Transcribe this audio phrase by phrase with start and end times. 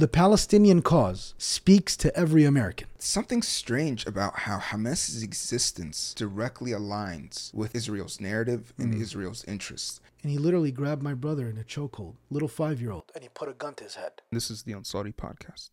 [0.00, 2.88] The Palestinian cause speaks to every American.
[2.98, 9.02] Something strange about how Hamas's existence directly aligns with Israel's narrative and Mm.
[9.02, 10.00] Israel's interests.
[10.22, 13.28] And he literally grabbed my brother in a chokehold, little five year old, and he
[13.28, 14.12] put a gun to his head.
[14.32, 15.68] This is the Ansari podcast.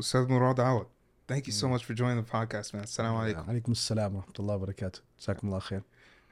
[0.00, 0.86] Ustadh Morad Awad,
[1.28, 2.84] thank you so much for joining the podcast, man.
[2.84, 3.46] Assalamu alaikum.
[3.46, 5.00] Alaikum assalam wa rahmatullahi wa barakatuh.
[5.20, 5.84] Jazakumullah khair.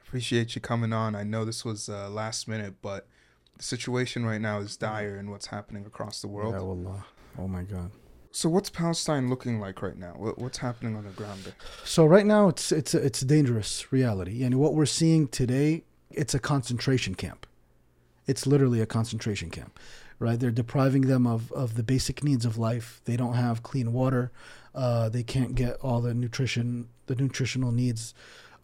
[0.03, 1.13] Appreciate you coming on.
[1.13, 3.05] I know this was uh, last minute, but
[3.55, 6.55] the situation right now is dire in what's happening across the world.
[6.55, 7.05] Ya wallah.
[7.37, 7.91] Oh my God.
[8.31, 10.13] So, what's Palestine looking like right now?
[10.35, 11.53] What's happening on the ground there?
[11.85, 15.83] So right now it's it's a, it's a dangerous reality, and what we're seeing today,
[16.11, 17.47] it's a concentration camp.
[18.27, 19.79] It's literally a concentration camp,
[20.19, 20.37] right?
[20.37, 22.99] They're depriving them of of the basic needs of life.
[23.05, 24.33] They don't have clean water.
[24.73, 28.13] Uh, they can't get all the nutrition, the nutritional needs.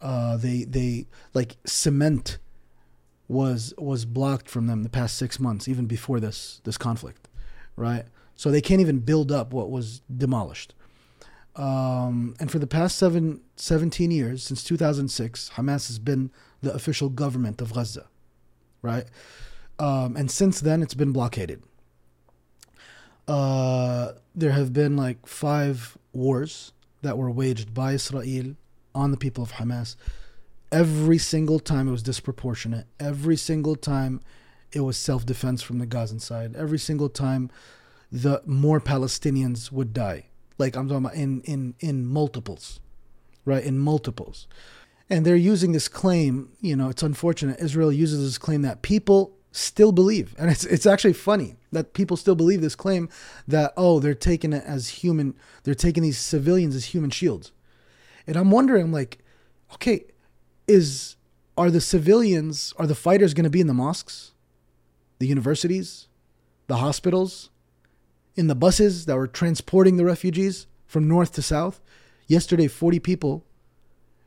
[0.02, 2.36] Uh, they they like cement
[3.26, 7.28] was was blocked from them the past six months, even before this this conflict,
[7.74, 8.04] right?
[8.36, 10.74] So they can't even build up what was demolished.
[11.54, 16.30] Um, and for the past seven, 17 years, since 2006, Hamas has been
[16.62, 18.06] the official government of Gaza,
[18.80, 19.04] right?
[19.78, 21.62] Um, and since then, it's been blockaded.
[23.28, 28.54] Uh, there have been like five wars that were waged by Israel
[28.94, 29.96] on the people of Hamas.
[30.70, 32.86] Every single time it was disproportionate.
[32.98, 34.20] Every single time
[34.72, 36.56] it was self defense from the Gazan side.
[36.56, 37.50] Every single time
[38.12, 40.26] the more Palestinians would die.
[40.58, 42.78] Like I'm talking about in in in multiples,
[43.46, 43.64] right?
[43.64, 44.46] In multiples,
[45.08, 46.50] and they're using this claim.
[46.60, 47.58] You know, it's unfortunate.
[47.58, 52.18] Israel uses this claim that people still believe, and it's it's actually funny that people
[52.18, 53.08] still believe this claim
[53.48, 55.34] that oh they're taking it as human.
[55.64, 57.50] They're taking these civilians as human shields,
[58.26, 59.18] and I'm wondering, I'm like,
[59.74, 60.04] okay,
[60.68, 61.16] is
[61.56, 64.32] are the civilians are the fighters going to be in the mosques,
[65.18, 66.08] the universities,
[66.66, 67.48] the hospitals?
[68.36, 71.80] In the buses that were transporting the refugees from north to south.
[72.26, 73.44] Yesterday, 40 people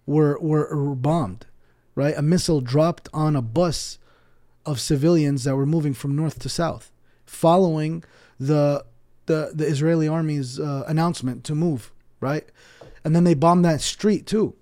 [0.05, 1.45] were, were, were bombed,
[1.95, 2.15] right?
[2.17, 3.97] A missile dropped on a bus
[4.65, 6.91] of civilians that were moving from north to south,
[7.25, 8.03] following
[8.39, 8.85] the,
[9.25, 12.45] the, the Israeli army's uh, announcement to move, right?
[13.03, 14.55] And then they bombed that street too.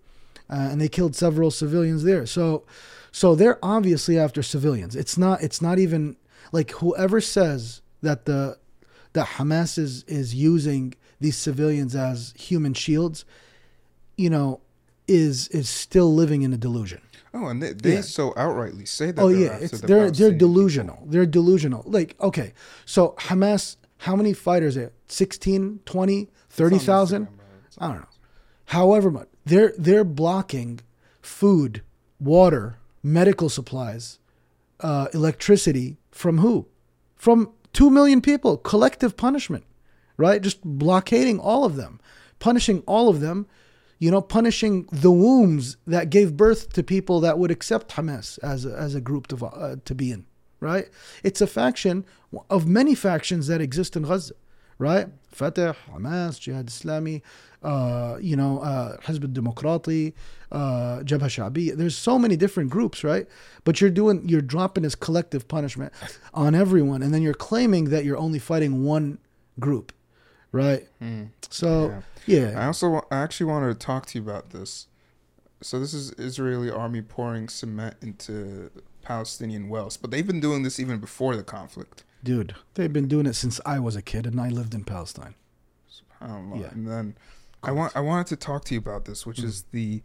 [0.49, 2.25] Uh, and they killed several civilians there.
[2.25, 2.63] So,
[3.11, 4.95] so they're obviously after civilians.
[4.95, 5.41] It's not.
[5.41, 6.17] It's not even
[6.51, 8.57] like whoever says that the
[9.13, 13.25] that Hamas is is using these civilians as human shields,
[14.17, 14.59] you know,
[15.07, 17.01] is is still living in a delusion.
[17.35, 18.01] Oh, and they, they Yeah.
[18.01, 19.21] so outrightly say that.
[19.21, 21.03] Oh they're yeah, the they're they're Palestinian delusional.
[21.07, 21.83] They're delusional.
[21.85, 22.53] Like okay,
[22.85, 26.33] so Hamas, how many fighters are 16, 20, people.
[26.49, 27.25] It's on 30,000?
[27.25, 27.45] Instagram, bro.
[27.65, 28.07] It's I don't know.
[28.65, 30.79] However much they're they're blocking
[31.21, 31.81] food,
[32.19, 34.19] water, medical supplies,
[34.79, 36.67] uh, electricity from who?
[37.15, 38.57] From two million people.
[38.57, 39.65] Collective punishment,
[40.17, 40.41] right?
[40.41, 41.99] Just blockading all of them,
[42.39, 43.47] punishing all of them.
[43.99, 48.65] You know, punishing the wombs that gave birth to people that would accept Hamas as
[48.65, 50.25] a, as a group to uh, to be in,
[50.59, 50.89] right?
[51.23, 52.05] It's a faction
[52.49, 54.33] of many factions that exist in Gaza,
[54.77, 55.07] right?
[55.31, 57.21] Fatah, Hamas, Jihad Islami,
[57.63, 60.13] uh, you know, uh, Hizb al-Demokrati,
[60.51, 61.75] uh, Jabha Shabi.
[61.75, 63.27] There's so many different groups, right?
[63.63, 65.93] But you're doing, you're dropping this collective punishment
[66.33, 69.17] on everyone, and then you're claiming that you're only fighting one
[69.59, 69.91] group,
[70.51, 70.87] right?
[71.49, 74.87] So, yeah, I also I actually wanted to talk to you about this.
[75.61, 78.69] So this is Israeli army pouring cement into
[79.01, 82.03] Palestinian wells, but they've been doing this even before the conflict.
[82.23, 85.35] dude, they've been doing it since I was a kid, and I lived in Palestine.
[85.91, 86.61] SubhanAllah.
[86.61, 86.71] Yeah.
[86.71, 87.15] And then
[87.63, 89.43] I want I wanted to talk to you about this, which Mm.
[89.45, 90.01] is the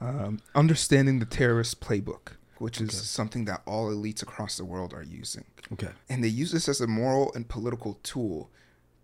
[0.00, 2.98] um, understanding the terrorist playbook, which is Okay.
[2.98, 5.88] something that all elites across the world are using, Okay.
[6.08, 8.50] and they use this as a moral and political tool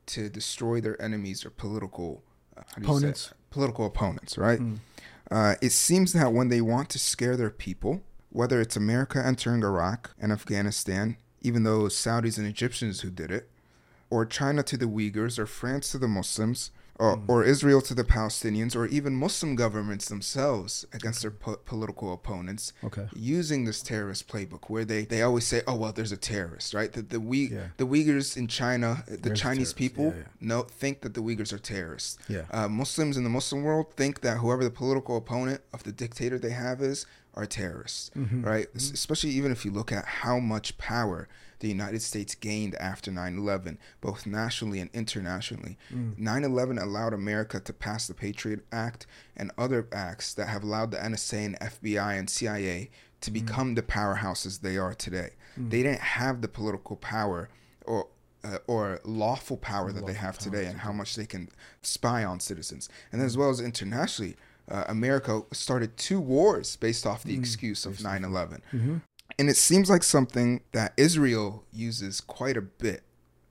[0.07, 2.23] to destroy their enemies or political
[2.57, 3.33] uh, how do you say Opponents.
[3.51, 4.61] political opponents, right?
[4.61, 4.79] Mm.
[5.31, 9.63] Uh, it seems that when they want to scare their people, whether it's America entering
[9.65, 13.51] Iraq and Afghanistan, even though it was Saudis and Egyptians who did it,
[14.11, 18.05] or China to the Uyghurs, or France to the Muslims, or, or Israel to the
[18.05, 23.09] Palestinians, or even Muslim governments themselves against their po- political opponents, Okay.
[23.15, 26.93] using this terrorist playbook where they, they always say, oh, well, there's a terrorist, right?
[26.93, 27.69] The, the, we, Yeah.
[27.79, 30.25] the Uyghurs in China, the There's Chinese people, Yeah, yeah.
[30.41, 32.45] no, think that the Uyghurs are terrorists Yeah.
[32.53, 36.39] uh, Muslims in the Muslim world think that whoever the political opponent of the dictator
[36.39, 38.43] they have is are terrorists, Mm-hmm.
[38.45, 38.69] right?
[38.77, 41.27] Es- Especially even if you look at how much power
[41.61, 45.77] the United States gained after 9 11, both nationally and internationally.
[45.93, 46.19] Mm.
[46.19, 49.07] 9 11 allowed America to pass the Patriot Act
[49.37, 52.91] and other acts that have allowed the NSA and FBI and CIA
[53.21, 53.35] to Mm.
[53.35, 55.31] become the powerhouses they are today.
[55.57, 57.49] They didn't have the political power
[57.87, 58.09] or
[58.43, 61.49] uh, or lawful power that they have today and how much they can
[61.81, 62.91] spy on citizens.
[63.11, 64.37] And as well as internationally,
[64.71, 68.61] uh, America started two wars based off the excuse of 9 11.
[69.39, 73.03] And it seems like something that Israel uses quite a bit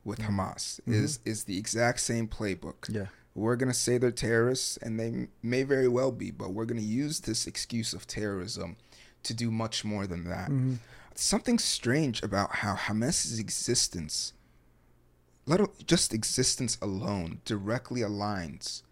[0.04, 0.40] with mm-hmm.
[0.40, 0.94] Hamas mm-hmm.
[0.94, 2.94] is is the exact same playbook.
[2.94, 3.08] Yeah.
[3.36, 6.80] We're going to say they're terrorists, and they may very well be, but we're going
[6.80, 8.78] to use this excuse of terrorism
[9.24, 10.50] to do much more than that.
[10.50, 10.76] Mm-hmm.
[11.16, 14.34] Something strange about how Hamas's existence,
[15.48, 18.84] let just existence alone, directly aligns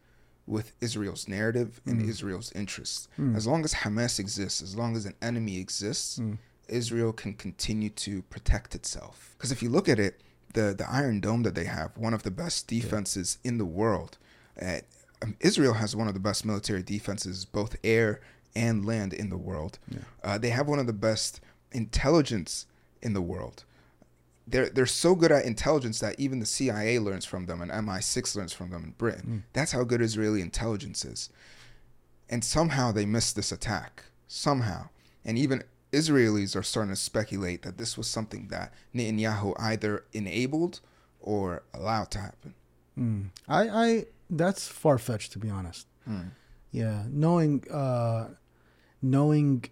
[0.48, 2.10] with Israel's narrative and mm.
[2.10, 3.08] Israel's interests.
[3.20, 3.36] Mm.
[3.36, 6.38] As long as Hamas exists, as long as an enemy exists, mm.
[6.72, 9.36] Israel can continue to protect itself.
[9.38, 10.22] Because if you look at it,
[10.54, 14.18] the the Iron Dome that they have, one of the best defenses in the world.
[14.62, 14.80] Uh,
[15.40, 18.22] Israel has one of the best military defenses, both air
[18.56, 19.80] and land, in the world.
[20.24, 21.40] Uh, they have one of the best
[21.72, 22.66] intelligence
[23.02, 23.64] in the world.
[24.48, 28.36] They're they're so good at intelligence that even the CIA learns from them, and MI6
[28.36, 29.24] learns from them in Britain.
[29.54, 31.30] That's how good Israeli intelligence is.
[32.30, 34.04] And somehow they missed this attack.
[34.28, 34.90] Somehow,
[35.24, 40.81] and even Israelis are starting to speculate that this was something that Netanyahu either enabled
[41.21, 42.55] or allowed to happen.
[43.49, 45.87] I, I that's far fetched to be honest.
[46.71, 48.29] Yeah, knowing uh,
[49.03, 49.65] knowing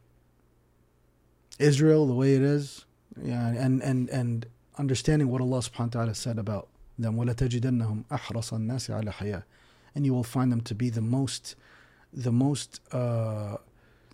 [1.59, 2.85] Israel the way it is,
[3.23, 4.47] yeah, and and and
[4.79, 6.69] understanding what Allah Subhanahu wa Taala said about
[6.99, 9.45] them, وَلَتَجِدَنَّهُمْ أَحْرَصَ النَّاسِ عَلَى حَيَاةٍ
[9.95, 11.55] and you will find them to be the most,
[12.13, 13.57] the most, uh,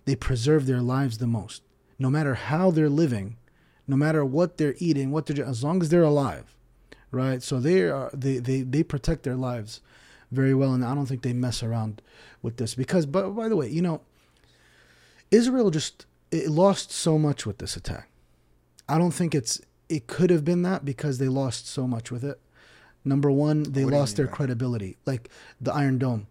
[0.05, 1.63] they preserve their lives the most,
[1.98, 3.36] no matter how they're living,
[3.86, 6.54] no matter what they're eating, what they're as long as they're alive,
[7.10, 7.42] right?
[7.42, 9.80] So they are they they they protect their lives
[10.32, 12.02] very well, and I don't think they mess around
[12.42, 13.06] with this because.
[13.06, 14.00] But by the way, you know,
[15.30, 18.08] Israel just it lost so much with this attack.
[18.88, 22.24] I don't think it's it could have been that because they lost so much with
[22.24, 22.40] it.
[23.04, 24.32] Number one, they What lost their that?
[24.34, 24.96] credibility.
[25.06, 26.26] Like the Iron Dome,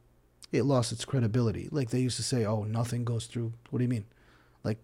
[0.52, 1.70] it lost its credibility.
[1.72, 4.06] Like they used to say, "Oh, nothing goes through." What do you mean?
[4.64, 4.80] Like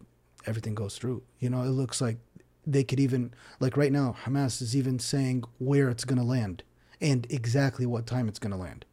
[0.46, 1.24] everything goes through.
[1.40, 2.18] You know, it looks like
[2.66, 6.64] they could even like right now, Hamas is even saying where it's going to land
[7.00, 8.86] and exactly what time it's going to land.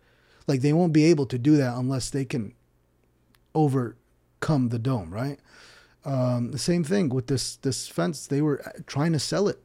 [0.47, 2.55] Like they won't be able to do that unless they can
[3.55, 5.39] overcome the dome, right?
[6.05, 8.27] Um, the same thing with this this fence.
[8.27, 9.61] They were uh, trying to sell it,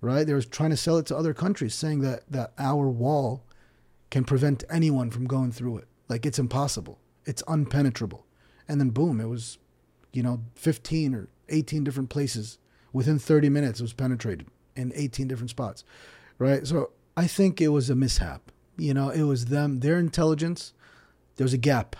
[0.00, 0.26] right?
[0.26, 3.44] They were trying to sell it to other countries, saying that that our wall
[4.10, 5.88] can prevent anyone from going through it.
[6.08, 6.98] Like it's impossible.
[7.24, 8.22] It's unpenetrable.
[8.66, 9.58] And then boom, it was,
[10.18, 12.58] you know, 15 or 18 different places
[12.92, 13.78] within 30 minutes.
[13.78, 15.84] It was penetrated in 18 different spots,
[16.38, 16.66] right?
[16.66, 18.50] So I think it was a mishap.
[18.76, 20.72] You know, it was them, their intelligence.
[21.36, 21.94] There was a gap.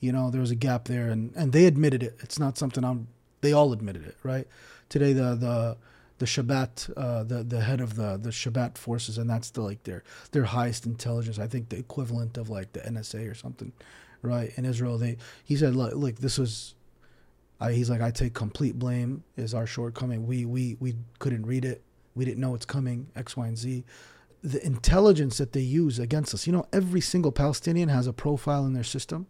[0.00, 2.16] You know, there was a gap there, and and they admitted it.
[2.20, 3.08] It's not something I'm.
[3.42, 4.48] They all admitted it, right?
[4.88, 5.76] Today, the the
[6.16, 9.82] the Shabak, uh, the the head of the the Shabak forces, and that's the like
[9.82, 10.02] their
[10.32, 11.38] their highest intelligence.
[11.38, 13.72] I think the equivalent of like the NSA or something,
[14.22, 14.50] right?
[14.56, 16.74] In Israel, they he said, look, look this was.
[17.60, 19.24] I, he's like, I take complete blame.
[19.36, 20.26] Is our shortcoming?
[20.26, 21.82] We we we couldn't read it.
[22.14, 23.08] We didn't know it's coming.
[23.16, 23.84] X, Y, and Z.
[24.42, 26.46] The intelligence that they use against us.
[26.46, 29.26] You know, every single Palestinian has a profile in their system.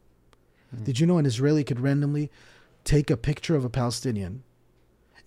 [0.70, 0.84] Hmm.
[0.84, 2.30] Did you know an Israeli could randomly
[2.84, 4.42] take a picture of a Palestinian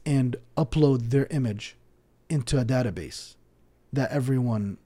[0.05, 1.77] and upload their image
[2.29, 3.35] into a database
[3.93, 4.77] that everyone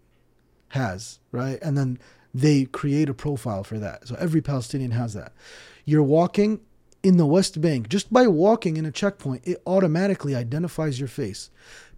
[0.69, 1.59] has, right?
[1.62, 2.00] And then
[2.33, 4.07] they create a profile for that.
[4.07, 5.34] So every Palestinian has that.
[5.86, 6.60] You're walking
[7.05, 11.51] in the West Bank, just by walking in a checkpoint, it automatically identifies your face,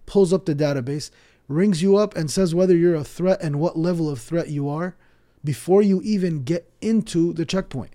[0.06, 1.12] pulls up the database,
[1.48, 4.68] rings you up, and says whether you're a threat and what level of threat you
[4.68, 4.98] are
[5.46, 7.92] before you even get into the checkpoint.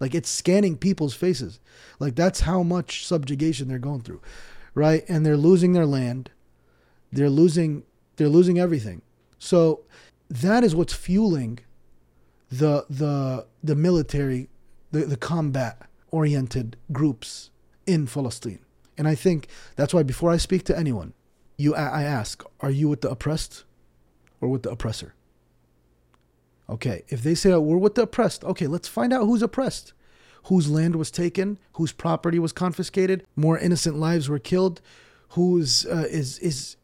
[0.00, 1.60] Like it's scanning people's faces.
[1.98, 4.22] Like that's how much subjugation they're going through,
[4.74, 5.04] right?
[5.06, 6.30] And they're losing their land.
[7.12, 7.82] They're losing.
[8.16, 9.02] They're losing everything.
[9.38, 9.82] So
[10.30, 11.58] that is what's fueling
[12.48, 14.48] the the the military,
[14.92, 17.50] the the combat oriented groups
[17.86, 18.60] in Palestine.
[18.96, 21.12] And I think that's why before I speak to anyone,
[21.56, 23.64] you I ask, are you with the oppressed
[24.40, 25.14] or with the oppressor?
[26.70, 29.92] Okay, if they say oh, we're with the oppressed, okay, let's find out who's oppressed.
[30.44, 34.82] Whose land was taken, whose property was confiscated, more innocent lives were killed,
[35.30, 36.76] who's uh, is is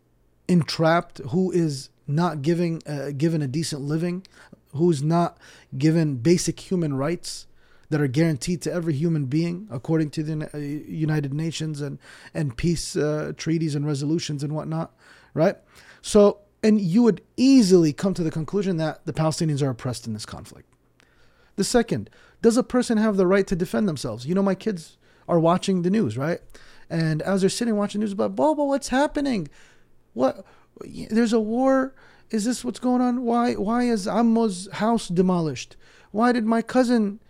[0.48, 4.26] entrapped, who is not giving uh, given a decent living,
[4.74, 5.36] who's not
[5.76, 7.46] given basic human rights
[7.90, 11.98] that are guaranteed to every human being according to the uh, United Nations and
[12.32, 14.94] and peace uh, treaties and resolutions and whatnot,
[15.34, 15.56] right?
[16.00, 20.14] So, and you would easily come to the conclusion that the Palestinians are oppressed in
[20.14, 20.72] this conflict.
[21.56, 22.08] The second,
[22.40, 24.24] does a person have the right to defend themselves?
[24.24, 24.96] You know, my kids
[25.28, 26.40] are watching the news, right?
[26.88, 29.48] And as they're sitting watching news, about Bobo, what's happening?
[30.14, 30.44] What
[30.82, 31.94] There's a war.
[32.30, 33.22] Is this what's going on?
[33.22, 35.76] Why why is Ammo's house demolished?
[36.12, 37.20] Why did my cousin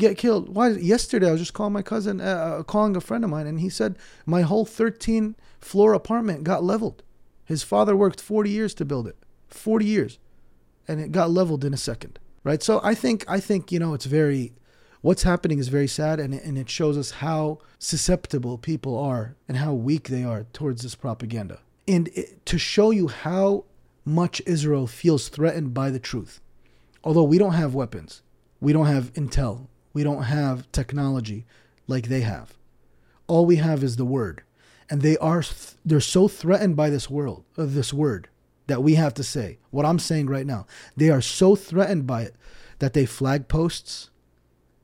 [0.00, 0.54] get killed?
[0.54, 3.46] Why yesterday I was just calling my cousin, uh, uh calling a friend of mine,
[3.46, 7.02] and he said my whole 13 floor apartment got leveled.
[7.44, 9.16] His father worked 40 years to build it,
[9.48, 10.18] 40 years,
[10.88, 12.18] and it got leveled in a second.
[12.42, 12.62] Right.
[12.62, 14.52] So I think I think you know it's very
[15.02, 19.56] what's happening is very sad and, and it shows us how susceptible people are and
[19.56, 21.60] how weak they are towards this propaganda.
[21.88, 23.64] And it, to show you how
[24.04, 26.40] much Israel feels threatened by the truth.
[27.02, 28.22] Although we don't have weapons,
[28.60, 31.46] we don't have intel, we don't have technology
[31.86, 32.54] like they have.
[33.26, 34.42] All we have is the word.
[34.88, 35.44] And they are
[35.84, 38.28] they're so threatened by this world, of uh, this word
[38.66, 39.58] that we have to say.
[39.70, 40.66] What I'm saying right now.
[40.96, 42.34] They are so threatened by it
[42.80, 44.10] that they flag posts,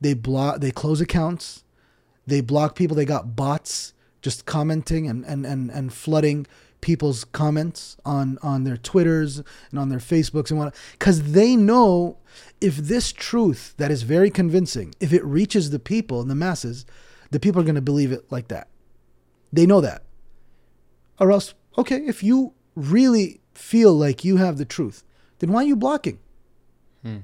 [0.00, 1.64] they block they close accounts,
[2.26, 6.46] they block people, they got bots just commenting and and and, and flooding
[6.80, 12.18] people's comments on on their Twitters and on their Facebooks and what because they know
[12.60, 16.86] if this truth that is very convincing, if it reaches the people and the masses,
[17.30, 18.68] the people are going to believe it like that.
[19.52, 20.02] They know that.
[21.18, 25.02] Or else, okay, if you really feel like you have the truth,
[25.38, 26.18] then why are you blocking?
[27.02, 27.18] Hmm.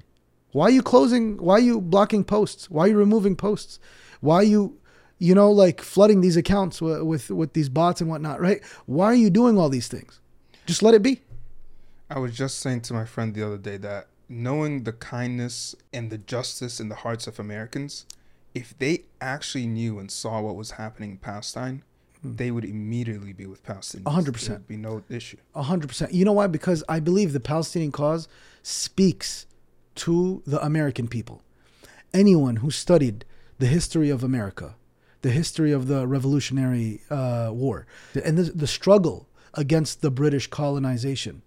[0.53, 1.39] Why are you closing?
[1.39, 2.71] Why are you blocking posts?
[2.71, 3.79] Why are you removing posts?
[4.21, 4.79] Why are you
[5.23, 8.61] you know, like flooding these accounts with, with, with these bots and whatnot, right?
[8.87, 10.19] Why are you doing all these things?
[10.67, 11.23] Just let it be.
[12.11, 16.11] I was just saying to my friend the other day that knowing the kindness and
[16.11, 18.05] the justice in the hearts of Americans,
[18.53, 21.85] if they actually knew and saw what was happening in Palestine,
[22.21, 22.35] hmm.
[22.35, 24.11] they would immediately be with Palestinians.
[24.11, 24.67] hundred percent.
[24.67, 25.37] There'd be no issue.
[25.55, 26.13] hundred percent.
[26.13, 26.49] You know why?
[26.49, 28.27] Because I believe the Palestinian cause
[28.65, 29.47] speaks
[29.95, 31.43] to the American people.
[32.13, 33.25] Anyone who studied
[33.59, 34.75] the history of America,
[35.23, 37.87] the history of the Revolutionary uh, War
[38.25, 41.43] and the, the struggle against the British colonization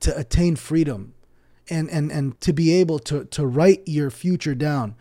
[0.00, 1.14] to attain freedom
[1.68, 4.96] and, and, and to be able to, to write your future down,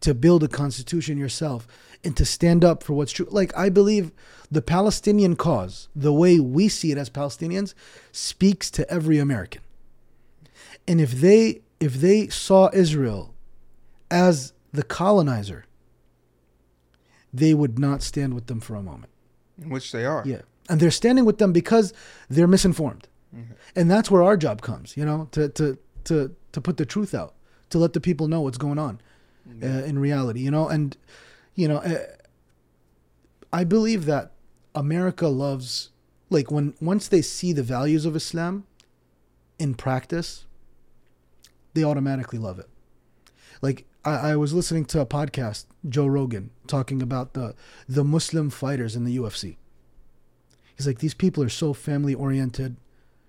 [0.00, 1.66] to build a constitution yourself,
[2.02, 3.28] and to stand up for what's true.
[3.30, 4.12] Like, I believe
[4.50, 7.74] the Palestinian cause, the way we see it as Palestinians,
[8.12, 9.62] speaks to every American.
[10.86, 13.34] And if they if they saw Israel
[14.10, 15.64] as the colonizer,
[17.34, 19.10] they would not stand with them for a moment.
[19.66, 20.22] Which they are.
[20.24, 20.42] Yeah.
[20.68, 21.92] And they're standing with them because
[22.30, 23.08] they're misinformed.
[23.34, 23.52] Mm-hmm.
[23.74, 27.12] And that's where our job comes, you know, to, to, to, to put the truth
[27.12, 27.34] out,
[27.70, 29.00] to let the people know what's going on
[29.48, 29.64] mm-hmm.
[29.64, 30.68] uh, in reality, you know.
[30.68, 30.96] And,
[31.56, 32.04] you know, uh,
[33.52, 34.32] I believe that
[34.74, 35.90] America loves,
[36.30, 38.64] like, when once they see the values of Islam
[39.58, 40.46] in practice,
[41.74, 42.68] they automatically love it.
[43.60, 47.54] Like, I, I was listening to a podcast, Joe Rogan, talking about the
[47.88, 49.56] the Muslim fighters in the UFC.
[50.76, 52.76] He's like, these people are so family oriented,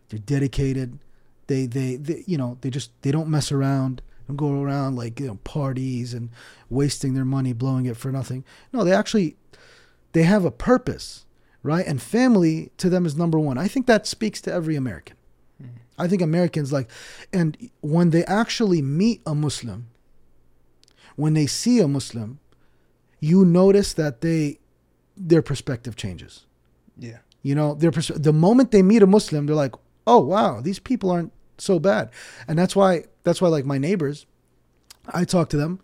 [0.09, 0.99] they're dedicated,
[1.47, 5.19] they, they they you know they just they don't mess around and go around like
[5.19, 6.29] you know parties and
[6.69, 8.43] wasting their money blowing it for nothing.
[8.73, 9.37] No, they actually
[10.13, 11.25] they have a purpose,
[11.61, 11.85] right?
[11.85, 13.57] And family to them is number one.
[13.57, 15.17] I think that speaks to every American.
[15.61, 15.77] Mm-hmm.
[15.97, 16.89] I think Americans like,
[17.31, 19.87] and when they actually meet a Muslim,
[21.15, 22.39] when they see a Muslim,
[23.19, 24.59] you notice that they
[25.17, 26.45] their perspective changes.
[26.97, 27.19] Yeah.
[27.41, 30.79] You know, their pers- the moment they meet a Muslim, they're like, "Oh, wow, these
[30.79, 32.09] people aren't so bad."
[32.47, 34.25] And that's why that's why like my neighbors,
[35.13, 35.79] I talk to them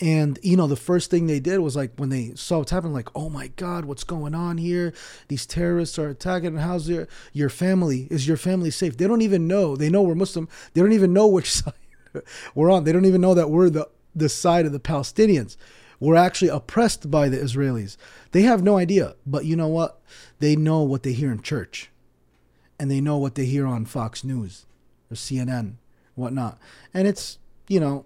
[0.00, 2.94] and you know the first thing they did was like when they saw what's happening
[2.94, 4.92] like oh my god what's going on here
[5.28, 9.46] these terrorists are attacking how's your your family is your family safe they don't even
[9.46, 11.74] know they know we're muslim they don't even know which side
[12.54, 15.56] we're on they don't even know that we're the the side of the Palestinians.
[15.98, 17.96] We're actually oppressed by the Israelis.
[18.32, 20.00] They have no idea, but you know what?
[20.38, 21.90] They know what they hear in church,
[22.78, 24.66] and they know what they hear on Fox News
[25.10, 25.74] or CNN,
[26.14, 26.58] whatnot.
[26.94, 27.38] And it's
[27.70, 28.04] you know,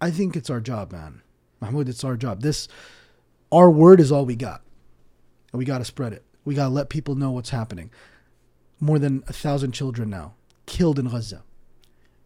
[0.00, 1.20] I think it's our job, man.
[1.60, 2.40] Mahmoud, it's our job.
[2.40, 2.68] This,
[3.52, 4.62] our word is all we got,
[5.52, 6.24] and we got to spread it.
[6.46, 7.90] We got to let people know what's happening.
[8.80, 11.42] More than a thousand children now killed in Gaza.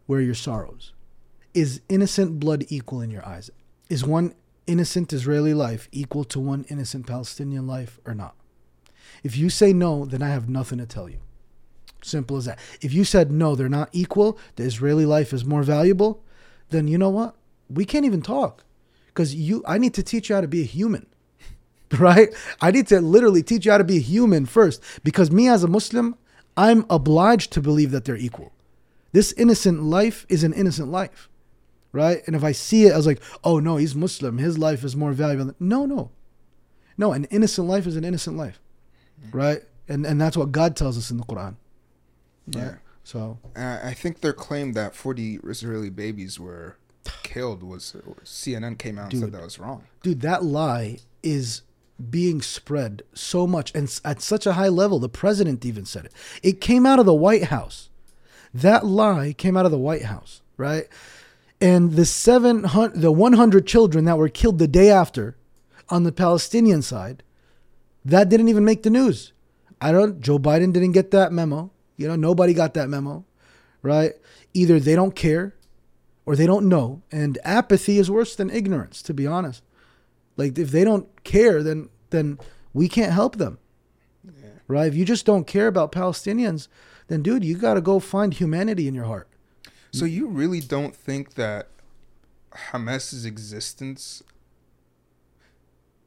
[0.05, 0.93] Where are your sorrows?
[1.57, 3.49] Is innocent blood equal in your eyes?
[3.89, 4.35] Is one
[4.67, 8.35] innocent Israeli life equal to one innocent Palestinian life or not?
[9.23, 11.17] If you say no, then I have nothing to tell you.
[12.03, 12.59] Simple as that.
[12.79, 16.23] If you said no, they're not equal, the Israeli life is more valuable,
[16.69, 17.33] then you know what?
[17.71, 18.63] We can't even talk.
[19.07, 21.07] Because you I need to teach you how to be a human.
[21.97, 22.35] Right?
[22.61, 24.83] I need to literally teach you how to be a human first.
[25.03, 26.17] Because me as a Muslim,
[26.55, 28.51] I'm obliged to believe that they're equal.
[29.11, 31.29] This innocent life is an innocent life
[31.91, 32.21] right?
[32.27, 34.37] And if I see it, I was like, oh no, he's Muslim.
[34.37, 35.53] His life is more valuable.
[35.59, 36.11] No, no,
[36.97, 37.13] no.
[37.13, 38.59] An innocent life is an innocent life,
[39.31, 39.61] right?
[39.87, 41.55] And and that's what God tells us in the Quran.
[42.47, 42.75] Yeah.
[43.03, 46.75] So Uh, I think their claim that 40 Israeli babies were
[47.23, 49.83] killed was CNN came out and said that was wrong.
[50.03, 51.61] dude, that lie is
[52.09, 54.99] being spread so much and at such a high level.
[54.99, 56.13] The president even said it.
[56.43, 57.89] It came out of the White House.
[58.53, 60.87] That lie came out of the White House, right?
[61.59, 65.37] And the seven hundred, the one hundred children that were killed the day after,
[65.89, 67.23] on the Palestinian side,
[68.05, 69.33] that didn't even make the news.
[69.81, 70.21] I don't.
[70.21, 71.71] Joe Biden didn't get that memo.
[71.95, 73.25] You know, nobody got that memo,
[73.81, 74.13] right?
[74.53, 75.55] Either they don't care,
[76.25, 77.01] or they don't know.
[77.11, 79.63] And apathy is worse than ignorance, to be honest.
[80.35, 82.37] Like if they don't care, then then
[82.73, 83.57] we can't help them.
[84.67, 84.87] Right?
[84.87, 86.67] If you just don't care about Palestinians,
[87.07, 89.29] then dude, you got to go find humanity in your heart.
[89.97, 91.67] So you really don't think that
[92.71, 94.23] Hamas's existence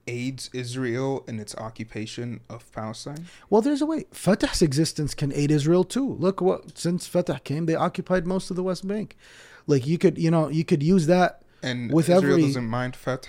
[0.07, 3.27] aids Israel in its occupation of Palestine?
[3.49, 4.07] Well, there's a way.
[4.13, 6.15] Fatah's existence can aid Israel too.
[6.15, 9.17] Look what since Fatah came, they occupied most of the West Bank.
[9.67, 11.43] Like you could, you know, you could use that.
[11.63, 13.29] And With Israel every- doesn't mind Fatah.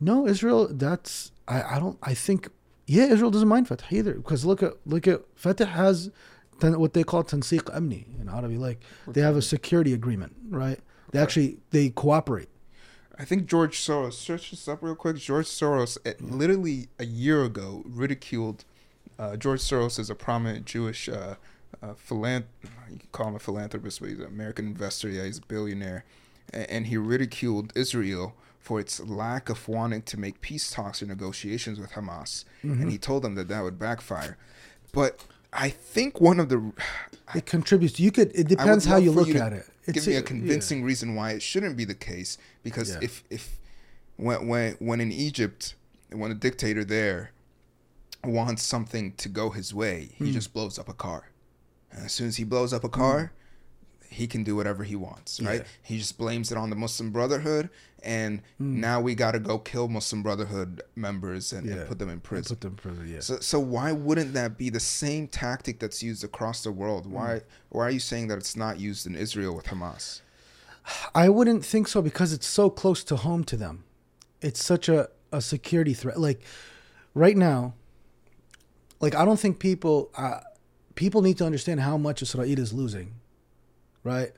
[0.00, 0.68] No, Israel.
[0.70, 1.62] That's I.
[1.76, 1.98] I don't.
[2.02, 2.48] I think
[2.86, 6.10] yeah, Israel doesn't mind Fatah either because look at look at Fatah has
[6.60, 8.58] what they call tansiq amni in Arabic.
[8.58, 10.80] Like they have a security agreement, right?
[11.12, 12.48] They actually they cooperate.
[13.18, 15.16] I think George Soros, search this up real quick.
[15.16, 18.64] George Soros, eh, literally a year ago, ridiculed.
[19.18, 21.36] Uh, George Soros is a prominent Jewish uh,
[21.80, 22.46] uh, philanth-
[22.90, 25.08] You can call him a philanthropist, but he's an American investor.
[25.08, 26.04] Yeah, he's a billionaire.
[26.52, 31.06] A- And he ridiculed Israel for its lack of wanting to make peace talks or
[31.06, 32.44] negotiations with Hamas.
[32.62, 34.36] And he told them that that would backfire.
[34.90, 35.20] But
[35.54, 36.72] I think one of the.
[37.34, 37.98] It contributes.
[38.00, 38.32] You could.
[38.34, 39.66] It depends how you look to at it.
[39.90, 40.22] Give me a yeah.
[40.22, 42.38] convincing reason why it shouldn't be the case.
[42.62, 42.98] Because Yeah.
[43.02, 43.58] if if
[44.16, 45.74] when when when in Egypt,
[46.10, 47.30] when a dictator there
[48.24, 50.32] wants something to go his way, he Hmm.
[50.32, 51.30] just blows up a car.
[51.92, 53.32] And as soon as he blows up a car,
[54.14, 55.60] he can do whatever he wants, right?
[55.62, 55.66] Yeah.
[55.90, 57.68] He just blames it on the Muslim Brotherhood,
[58.02, 58.80] and Hmm.
[58.88, 62.56] now we got to go kill Muslim Brotherhood members and, and put them in prison.
[62.56, 63.04] Put them in prison.
[63.14, 63.20] Yeah.
[63.28, 67.02] So, so why wouldn't that be the same tactic that's used across the world?
[67.16, 67.30] Why
[67.74, 70.20] why are you saying that it's not used in Israel with Hamas?
[71.14, 73.84] I wouldn't think so because it's so close to home to them.
[74.42, 76.20] It's such a, a security threat.
[76.28, 76.40] Like
[77.14, 77.72] right now,
[79.00, 80.40] like I don't think people uh,
[80.94, 83.08] people need to understand how much Israel is losing,
[84.04, 84.32] right?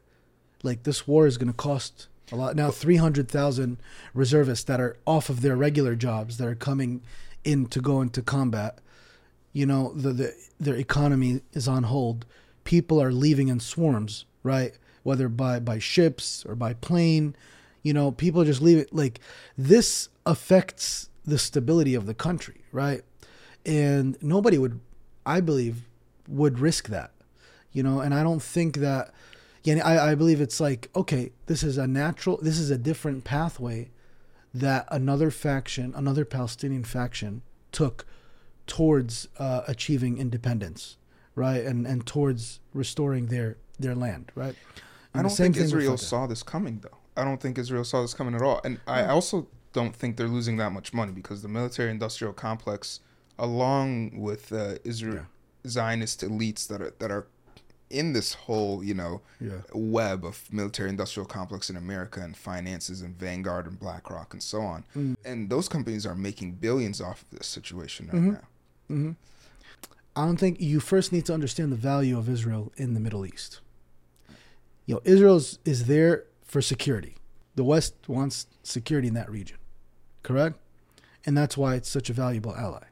[0.62, 2.56] Like this war is going to cost a lot.
[2.56, 3.78] Now, three hundred thousand
[4.14, 7.02] reservists that are off of their regular jobs that are coming
[7.44, 8.78] in to go into combat.
[9.52, 12.26] You know, the, the their economy is on hold.
[12.64, 14.72] People are leaving in swarms, right?
[15.02, 17.36] Whether by by ships or by plane.
[17.82, 18.92] You know, people just leave it.
[18.92, 19.20] Like
[19.56, 23.02] this affects the stability of the country, right?
[23.64, 24.80] And nobody would,
[25.24, 25.88] I believe,
[26.28, 27.12] would risk that.
[27.72, 29.12] You know, and I don't think that.
[29.66, 33.24] Yeah, I, I believe it's like okay, this is a natural, this is a different
[33.24, 33.90] pathway
[34.54, 38.06] that another faction, another Palestinian faction, took
[38.68, 40.98] towards uh, achieving independence,
[41.34, 44.54] right, and and towards restoring their their land, right.
[45.14, 46.98] I And don't the same think Israel saw this coming though.
[47.16, 48.60] I don't think Israel saw this coming at all.
[48.62, 53.00] And I also don't think they're losing that much money because the military industrial complex
[53.38, 55.26] along with uh, Israel
[55.66, 57.26] Zionist elites that are that are
[57.90, 59.60] in this whole, you know, Yeah.
[59.72, 64.60] web of military industrial complex in America and finances and Vanguard and BlackRock and so
[64.62, 64.84] on.
[64.96, 65.16] Mm.
[65.24, 68.32] And those companies are making billions off of this situation right Mhm.
[68.32, 68.48] now.
[68.88, 69.10] hmm
[70.16, 73.26] I don't think you first need to understand the value of Israel in the Middle
[73.26, 73.60] East.
[74.86, 77.16] You know, Israel is there for security.
[77.54, 79.58] The West wants security in that region,
[80.22, 80.58] correct?
[81.26, 82.84] And that's why it's such a valuable ally.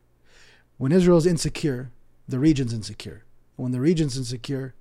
[0.76, 1.90] When Israel's insecure,
[2.28, 3.22] the region's insecure.
[3.56, 4.74] When the region's insecure,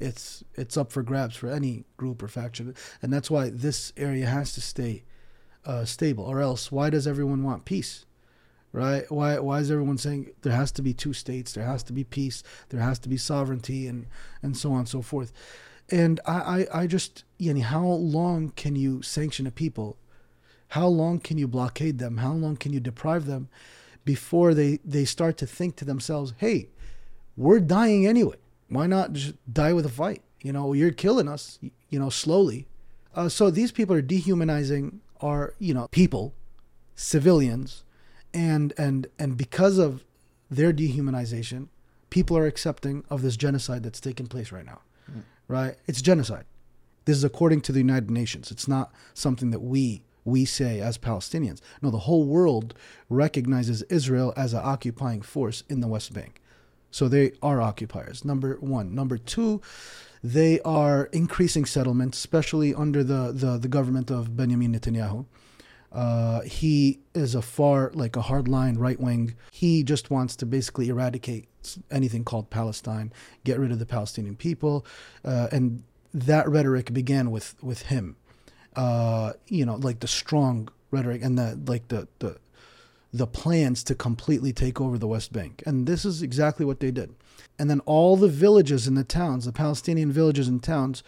[0.00, 4.26] it's it's up for grabs for any group or faction, and that's why this area
[4.26, 5.04] has to stay
[5.64, 6.24] uh, stable.
[6.24, 8.04] Or else, why does everyone want peace?
[8.74, 9.10] right?
[9.10, 12.04] Why why is everyone saying there has to be two states, there has to be
[12.04, 14.06] peace, there has to be sovereignty, and
[14.42, 15.32] and so on and so forth.
[15.90, 19.96] And I I, I just know how long can you sanction a people?
[20.68, 22.16] How long can you blockade them?
[22.16, 23.48] How long can you deprive them
[24.04, 26.68] before they they start to think to themselves, hey,
[27.36, 28.36] we're dying anyway.
[28.74, 30.22] Why not just die with a fight?
[30.42, 31.58] You know, you're killing us.
[31.88, 32.66] You know, slowly.
[33.14, 36.34] Uh, so these people are dehumanizing our you know people,
[36.94, 37.84] civilians
[38.34, 40.04] and and and because of
[40.50, 41.68] their dehumanization,
[42.10, 44.80] people are accepting of this genocide that's taking place right now.
[45.46, 45.76] Right?
[45.86, 46.44] It's genocide.
[47.04, 48.50] This is according to the United Nations.
[48.50, 51.60] It's not something that we we say as Palestinians.
[51.82, 52.74] No, the whole world
[53.10, 56.40] recognizes Israel as an occupying force in the West Bank.
[56.94, 58.24] So they are occupiers.
[58.24, 58.94] Number one.
[58.94, 59.60] Number two,
[60.22, 65.26] they are increasing settlements, especially under the, the, the government of Benjamin Netanyahu.
[65.90, 69.34] Uh, he is a far, like a hardline right wing.
[69.50, 71.48] He just wants to basically eradicate
[71.90, 74.86] anything called Palestine, get rid of the Palestinian people,
[75.24, 78.14] uh, and that rhetoric began with with him.
[78.76, 82.36] Uh, you know, like the strong rhetoric and the like the the
[83.14, 86.90] the plans to completely take over the West Bank, and this is exactly what they
[86.90, 87.14] did.
[87.60, 91.04] And then all the villages and the towns, the Palestinian villages and towns,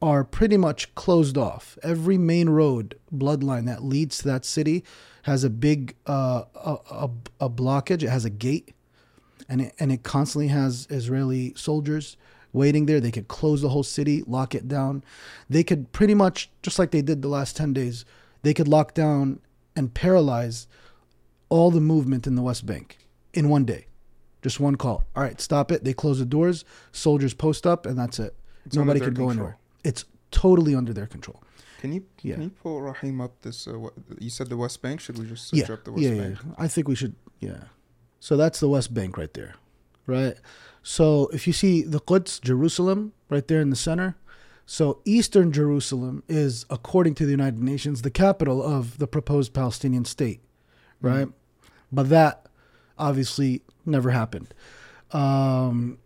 [0.00, 1.78] are pretty much closed off.
[1.82, 4.82] Every main road bloodline that leads to that city
[5.24, 8.02] has a big uh, a, a, a blockage.
[8.02, 8.72] It has a gate,
[9.46, 12.16] and it, and it constantly has Israeli soldiers
[12.54, 13.00] waiting there.
[13.00, 15.04] They could close the whole city, lock it down.
[15.50, 18.06] They could pretty much just like they did the last ten days.
[18.40, 19.40] They could lock down
[19.76, 20.66] and paralyze
[21.50, 22.96] all the movement in the West Bank
[23.34, 23.86] in one day.
[24.42, 25.04] Just one call.
[25.14, 25.84] All right, stop it.
[25.84, 26.64] They close the doors.
[26.92, 28.34] Soldiers post up, and that's it.
[28.64, 29.30] It's Nobody could go control.
[29.32, 29.58] anywhere.
[29.84, 31.42] It's totally under their control.
[31.80, 32.34] Can you Yeah.
[32.34, 33.66] can you pull Rahim up this?
[33.68, 35.00] Uh, what, you said the West Bank.
[35.00, 36.38] Should we just search yeah, up the West yeah, Bank?
[36.46, 36.52] yeah.
[36.58, 37.14] I think we should.
[37.40, 37.64] Yeah.
[38.18, 39.54] So that's the West Bank right there,
[40.06, 40.34] right?
[40.82, 44.16] So if you see the Quds, Jerusalem, right there in the center.
[44.66, 50.04] So Eastern Jerusalem is, according to the United Nations, the capital of the proposed Palestinian
[50.04, 50.40] state,
[51.00, 51.28] right?
[51.92, 52.46] But that
[52.98, 54.54] obviously never happened.
[55.12, 55.98] Um,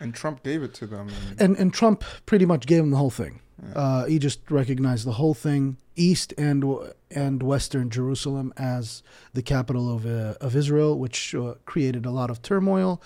[0.00, 1.08] And Trump gave it to them.
[1.38, 3.40] And, and Trump pretty much gave him the whole thing.
[3.74, 6.64] Uh, he just recognized the whole thing, East and
[7.10, 12.30] and Western Jerusalem, as the capital of uh, of Israel, which uh, created a lot
[12.30, 13.02] of turmoil.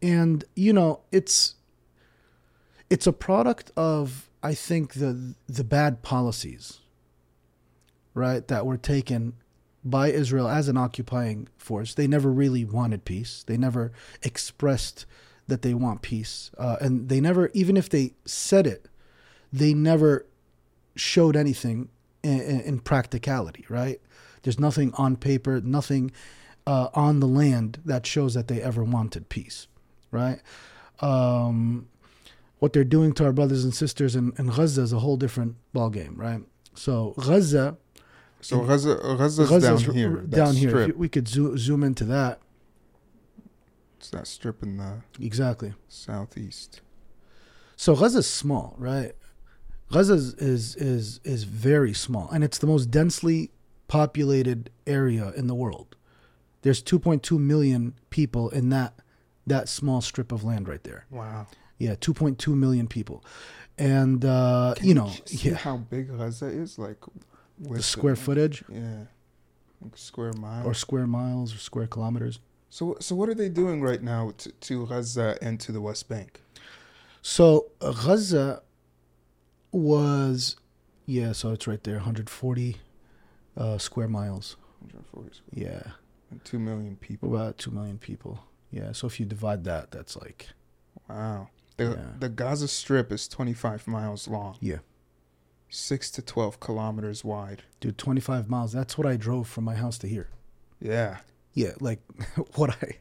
[0.00, 1.56] And you know, it's
[2.88, 6.80] it's a product of I think the the bad policies,
[8.14, 9.34] right, that were taken
[9.84, 11.94] by Israel as an occupying force.
[11.94, 13.44] They never really wanted peace.
[13.46, 13.92] They never
[14.22, 15.06] expressed
[15.46, 18.88] that they want peace, uh, and they never, even if they said it,
[19.52, 20.24] they never
[20.96, 21.90] showed anything
[22.22, 23.66] in, in, practicality.
[23.68, 24.00] Right?
[24.42, 26.12] There's nothing on paper, nothing
[26.66, 29.66] uh, on the land that shows that they ever wanted peace.
[30.10, 30.40] Right?
[31.00, 31.88] Um,
[32.58, 35.56] what they're doing to our brothers and sisters in, in Gaza is a whole different
[35.74, 36.40] ballgame, right?
[36.74, 37.76] So Gaza,
[38.44, 40.10] so Gaza, Gaza's Gaza's down here.
[40.16, 40.78] r- that down here.
[40.80, 42.40] If you- we could zo- zoom into that
[43.98, 45.74] It's that strip in the exactly.
[45.88, 46.80] southeast.
[47.76, 49.12] So Gaza's small, right?
[49.90, 53.50] Gaza is, is is is very small, and it's the most densely
[53.88, 55.96] populated area in the world.
[56.62, 58.94] There's 2.2 million people in that
[59.46, 61.04] that small strip of land right there.
[61.10, 61.46] Wow.
[61.78, 63.22] Yeah, 2.2 million people,
[63.76, 66.98] and uh, Can you know, see yeah, how big Gaza is, like
[67.58, 69.04] with the square footage Yeah,
[69.80, 70.66] like square mile.
[70.66, 72.40] or square miles or square kilometers.
[72.70, 76.08] so, so what are they doing right now to, to Gaza and to the West
[76.08, 76.40] Bank?
[77.22, 78.62] So uh, Gaza
[79.72, 80.56] was,
[81.06, 82.76] yeah, so it's right there, 140
[83.56, 84.56] uh, square miles.
[84.80, 85.92] 140 square- Yeah,
[86.30, 87.34] and two million people.
[87.34, 88.40] about two million people.
[88.70, 90.48] Yeah, so if you divide that, that's like
[91.08, 91.48] Wow.
[91.76, 92.06] The Yeah.
[92.20, 94.56] the Gaza Strip is 25 miles long.
[94.60, 94.78] Yeah.
[95.76, 97.62] Six to 12 kilometers wide.
[97.80, 98.72] dude, 25 miles.
[98.72, 100.28] That's what I drove from my house to here.
[100.80, 101.16] Yeah.
[101.52, 101.98] Yeah, like
[102.54, 102.98] what I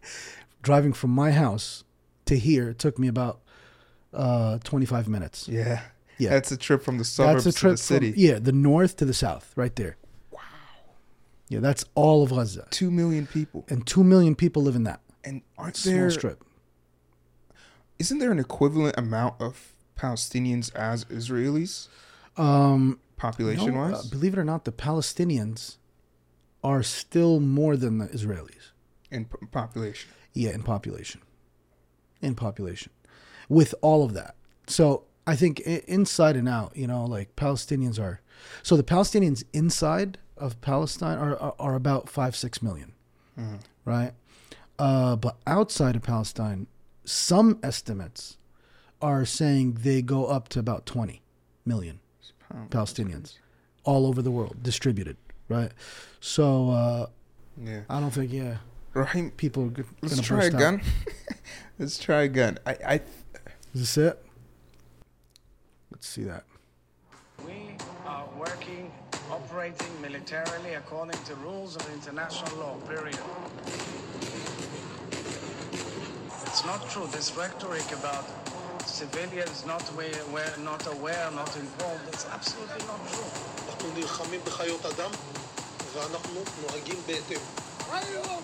[0.63, 1.83] driving from my house
[2.25, 3.41] to here took me about
[4.11, 5.47] uh 25 minutes.
[5.47, 5.81] Yeah.
[6.17, 6.31] Yeah.
[6.31, 8.11] That's a trip from the suburbs That's a to the city.
[8.13, 9.97] from yeah, the north to the south, right there.
[10.31, 10.39] Wow.
[11.49, 13.65] Yeah, that's all of Gaza, Two million people.
[13.69, 16.43] and two million people live in that And aren't small there strip.
[17.99, 21.87] isn't there an equivalent amount of Palestinians as Israelis
[22.37, 25.77] Um, population no, uh, wise believe it or not, the Palestinians
[26.63, 28.71] are still more than the Israelis.
[29.11, 30.09] in p- population?
[30.33, 31.21] Yeah, in population.
[32.21, 32.91] In population.
[33.49, 34.35] With all of that.
[34.67, 38.21] So I think i- inside and out, you know, like Palestinians are.
[38.63, 42.93] So the Palestinians inside of Palestine are, are, are about five, six million,
[43.39, 43.59] Mhm.
[43.85, 44.13] right?
[44.79, 46.65] Uh, but outside of Palestine,
[47.05, 48.37] some estimates
[49.01, 51.21] are saying they go up to about 20
[51.65, 51.99] million
[52.69, 53.37] Palestinians
[53.83, 55.17] all over the world, distributed,
[55.49, 55.71] right?
[56.19, 57.05] So uh,
[57.61, 57.81] Yeah.
[57.89, 58.57] I don't think, yeah,
[58.93, 60.61] Rahim, people are g- let's try burst out.
[60.61, 60.81] again.
[61.79, 62.59] let's try again.
[62.65, 62.93] I, I
[63.73, 64.25] Is this it?
[65.91, 66.43] Let's see that.
[67.45, 68.91] We are working,
[69.31, 73.17] operating militarily according to rules of international law, period.
[76.45, 77.07] It's not true.
[77.11, 78.25] This rhetoric about
[78.86, 83.68] civilians not aware, aware- not aware, not involved, it's absolutely not true.
[83.68, 85.10] אנחנו נלחמים בחיות אדם
[85.94, 87.40] ואנחנו נוהגים בהתאם.
[87.92, 88.42] היום,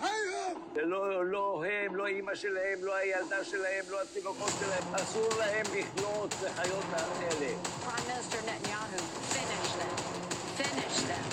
[0.00, 5.66] היום, לא, לא הם, לא אימא שלהם, לא הילדה שלהם, לא התינוקות שלהם, אסור להם
[5.66, 7.54] לחיות בחיות האלה.
[7.84, 9.00] Prime Minister Netanyahu,
[9.34, 9.96] finish them.
[10.58, 11.26] Finish them.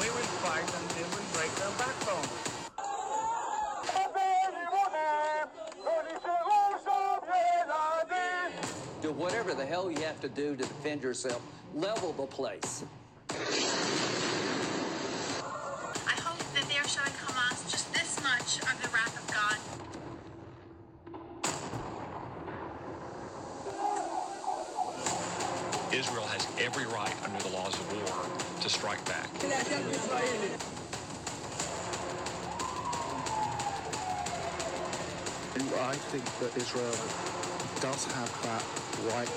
[0.00, 0.89] We will fight until
[9.21, 11.41] whatever the hell you have to do to defend yourself.
[11.75, 12.83] Level the place.
[13.29, 13.35] I
[16.19, 19.57] hope that they are showing Hamas just this much of the wrath of God.
[25.93, 28.25] Israel has every right under the laws of war
[28.61, 29.29] to strike back.
[35.91, 37.50] I think that Israel
[37.80, 38.62] does have that
[39.12, 39.32] right.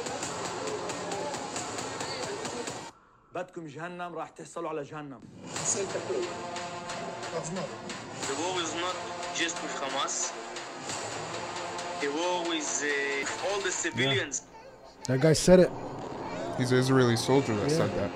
[3.36, 5.22] بدكم جهنم راح تحصلوا على جهنم.
[8.28, 8.96] The war is not
[9.36, 10.34] just with Hamas.
[12.02, 14.44] The war is uh, all the civilians.
[15.06, 15.72] That guy said it.
[16.58, 18.12] He's an Israeli soldier that said that.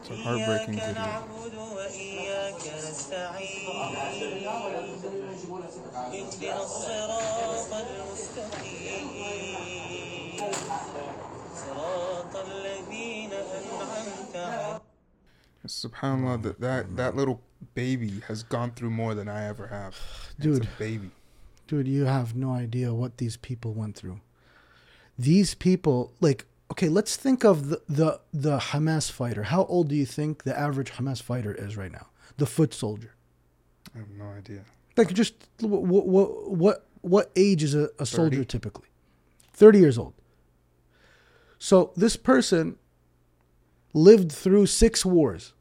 [0.00, 1.36] It's a heartbreaking video.
[15.67, 17.41] Subhanallah, that, that that little
[17.73, 19.95] baby has gone through more than I ever have.
[20.39, 20.57] Dude.
[20.57, 21.11] it's a baby.
[21.67, 24.19] Dude, you have no idea what these people went through.
[25.17, 29.43] These people, like, okay, let's think of the, the, the Hamas fighter.
[29.43, 32.07] How old do you think the average Hamas fighter is right now?
[32.37, 33.13] The foot soldier.
[33.95, 34.63] I have no idea.
[35.01, 38.45] Like, just what, what, what, what age is a, a soldier 30?
[38.45, 38.87] typically?
[39.53, 40.13] 30 years old.
[41.57, 42.77] So this person
[43.93, 45.53] lived through six wars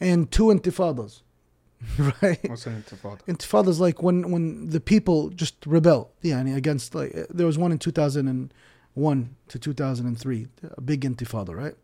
[0.00, 1.22] and two intifadas,
[2.22, 2.38] right?
[2.48, 3.20] What's an intifada?
[3.26, 7.58] Intifada is like when when the people just rebel, yeah, and against like there was
[7.58, 8.54] one in two thousand and
[8.94, 11.74] one to two thousand and three, a big intifada, right?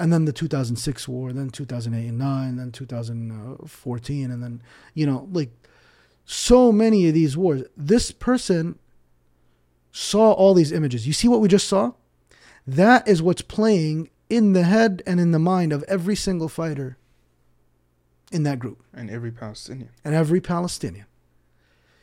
[0.00, 2.86] And then the two thousand six war, then two thousand eight and nine, then two
[2.86, 4.62] thousand fourteen, and then
[4.94, 5.50] you know like
[6.24, 7.62] so many of these wars.
[7.76, 8.78] This person
[9.92, 11.06] saw all these images.
[11.06, 11.92] You see what we just saw?
[12.66, 16.96] That is what's playing in the head and in the mind of every single fighter
[18.32, 19.90] in that group And every Palestinian.
[20.04, 21.06] and every Palestinian.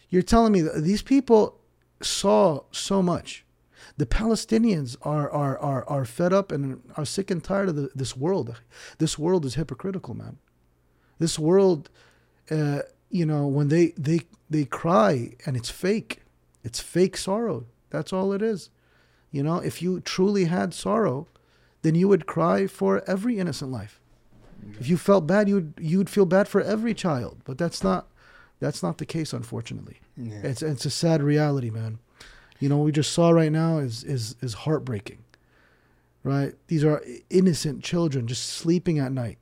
[0.09, 1.59] You're telling me that these people
[2.01, 3.45] saw so much.
[3.95, 7.89] The Palestinians are are are, are fed up and are sick and tired of the,
[7.95, 8.59] this world.
[8.97, 10.37] This world is hypocritical, man.
[11.19, 11.89] This world,
[12.51, 16.23] uh, you know, when they they they cry and it's fake,
[16.63, 17.65] it's fake sorrow.
[17.89, 18.69] That's all it is.
[19.31, 21.27] You know, if you truly had sorrow,
[21.81, 24.01] then you would cry for every innocent life.
[24.79, 27.41] If you felt bad, you'd you'd feel bad for every child.
[27.45, 28.07] But that's not
[28.59, 29.99] that's not the case, unfortunately.
[30.15, 30.41] Yeah.
[30.43, 31.99] It's it's a sad reality, man.
[32.59, 35.23] You know, what we just saw right now is is is heartbreaking.
[36.23, 36.55] Right?
[36.67, 39.37] These are innocent children just sleeping at night.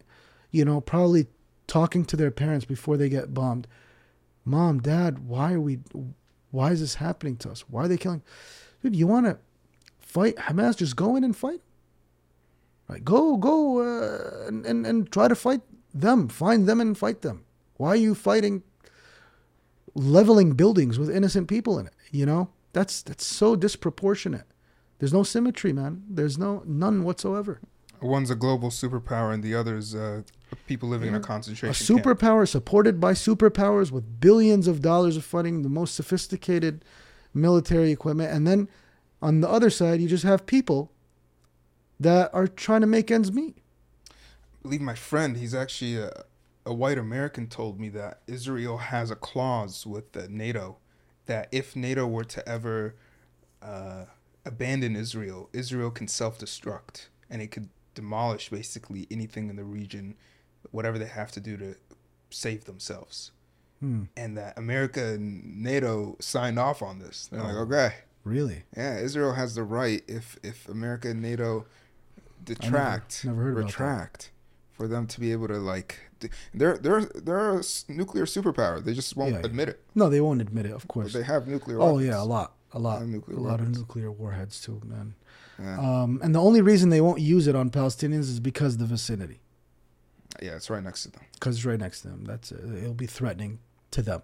[0.51, 1.27] You know, probably
[1.67, 3.67] talking to their parents before they get bombed.
[4.43, 5.79] Mom, Dad, why are we?
[6.51, 7.61] Why is this happening to us?
[7.69, 8.21] Why are they killing?
[8.83, 9.37] Dude, you want to
[9.99, 10.77] fight Hamas?
[10.77, 11.61] Just go in and fight.
[12.87, 13.03] Right?
[13.03, 15.61] Go, go, uh, and, and and try to fight
[15.93, 16.27] them.
[16.27, 17.45] Find them and fight them.
[17.77, 18.63] Why are you fighting?
[19.95, 21.93] Leveling buildings with innocent people in it.
[22.11, 24.45] You know that's that's so disproportionate.
[24.99, 26.03] There's no symmetry, man.
[26.09, 27.61] There's no none whatsoever.
[28.01, 30.23] One's a global superpower, and the other's uh,
[30.67, 31.69] people living in a concentration.
[31.69, 36.83] A superpower supported by superpowers with billions of dollars of funding, the most sophisticated
[37.33, 38.67] military equipment, and then
[39.21, 40.91] on the other side, you just have people
[41.97, 43.57] that are trying to make ends meet.
[44.09, 44.13] I
[44.63, 46.25] believe my friend, he's actually a,
[46.65, 50.77] a white American, told me that Israel has a clause with NATO
[51.25, 52.95] that if NATO were to ever
[53.61, 54.05] uh,
[54.45, 60.15] abandon Israel, Israel can self destruct and it could demolish basically anything in the region,
[60.71, 61.75] whatever they have to do to
[62.29, 63.31] save themselves.
[64.17, 67.27] And that America and NATO signed off on this.
[67.27, 67.59] They're like, Oh.
[67.71, 68.63] okay, Really?
[68.75, 71.67] yeah, Israel has the right if if America and NATO
[72.43, 73.61] detract, never that.
[73.63, 74.31] retract,
[74.75, 75.99] for them to be able to like,
[76.53, 78.83] they're they're they're a nuclear superpower.
[78.83, 79.45] They just won't Yeah, yeah.
[79.45, 79.83] admit it.
[79.95, 81.13] No, they won't admit it, of But course.
[81.13, 81.79] they have nuclear.
[81.81, 82.07] Oh weapons.
[82.07, 85.15] yeah, a lot, a lot, of nuclear a lot of nuclear warheads too, man.
[85.59, 85.79] Yeah.
[85.79, 88.85] Um, and the only reason they won't use it on Palestinians is because of the
[88.85, 89.39] vicinity,
[90.41, 91.21] yeah, it's right next to them.
[91.35, 92.25] because it's right next to them.
[92.25, 92.59] That's it.
[92.83, 93.59] it'll be threatening
[93.91, 94.21] to them.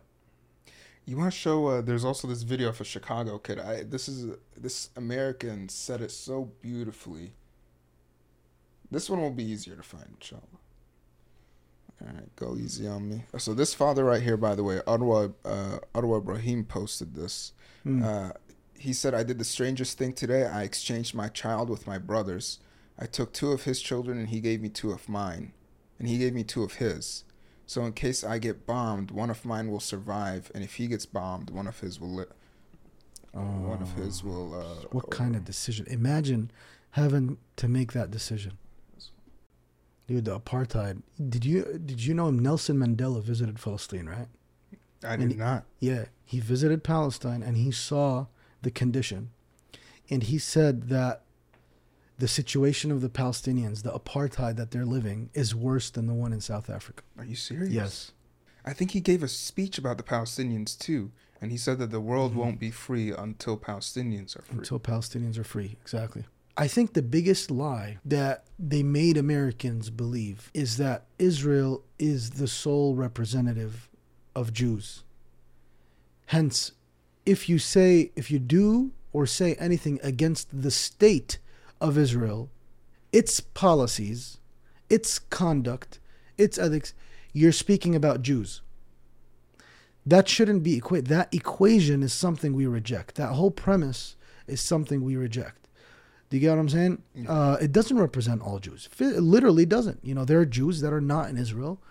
[1.05, 1.67] You want to show?
[1.67, 3.59] Uh, there's also this video of a Chicago kid.
[3.59, 7.33] I this is this American said it so beautifully.
[8.91, 10.41] This one will be easier to find, inshallah.
[12.01, 13.23] All right, go easy on me.
[13.37, 17.53] So this father right here, by the way, Arwa uh, posted this.
[17.85, 18.03] Mm.
[18.03, 18.33] Uh,
[18.77, 20.45] he said, "I did the strangest thing today.
[20.45, 22.59] I exchanged my child with my brother's.
[22.97, 25.53] I took two of his children, and he gave me two of mine,
[25.99, 27.23] and he gave me two of his.
[27.67, 31.05] So in case I get bombed, one of mine will survive, and if he gets
[31.05, 32.25] bombed, one of his will li-
[33.33, 34.53] one of his will.
[34.53, 35.85] Uh, What kind of decision?
[35.87, 36.51] Imagine
[36.91, 38.57] having to make that decision.
[40.11, 41.03] Dude, the apartheid.
[41.29, 44.27] Did you did you know Nelson Mandela visited Palestine, right?
[45.05, 45.63] I did he- not.
[45.79, 48.25] Yeah, he visited Palestine and he saw
[48.61, 49.29] the condition.
[50.09, 51.21] And he said that
[52.17, 56.33] the situation of the Palestinians, the apartheid that they're living, is worse than the one
[56.33, 57.03] in South Africa.
[57.17, 57.71] Are you serious?
[57.71, 58.11] Yes.
[58.65, 62.01] I think he gave a speech about the Palestinians too, and he said that the
[62.01, 62.41] world mm-hmm.
[62.41, 64.57] won't be free until Palestinians are free.
[64.57, 65.77] Until Palestinians are free.
[65.81, 66.25] Exactly.
[66.57, 72.47] I think the biggest lie that they made Americans believe is that Israel is the
[72.47, 73.89] sole representative
[74.35, 75.03] of Jews.
[76.27, 76.73] Hence,
[77.25, 81.39] if you say, if you do or say anything against the state
[81.79, 82.49] of Israel,
[83.11, 84.37] its policies,
[84.89, 85.99] its conduct,
[86.37, 86.93] its ethics,
[87.33, 88.61] you're speaking about Jews.
[90.05, 91.07] That shouldn't be equated.
[91.07, 93.15] That equation is something we reject.
[93.15, 94.15] That whole premise
[94.47, 95.60] is something we reject.
[96.31, 97.03] Do you get what I'm saying?
[97.27, 98.87] Uh, it doesn't represent all Jews.
[98.97, 99.99] It literally doesn't.
[100.01, 101.81] You know, there are Jews that are not in Israel,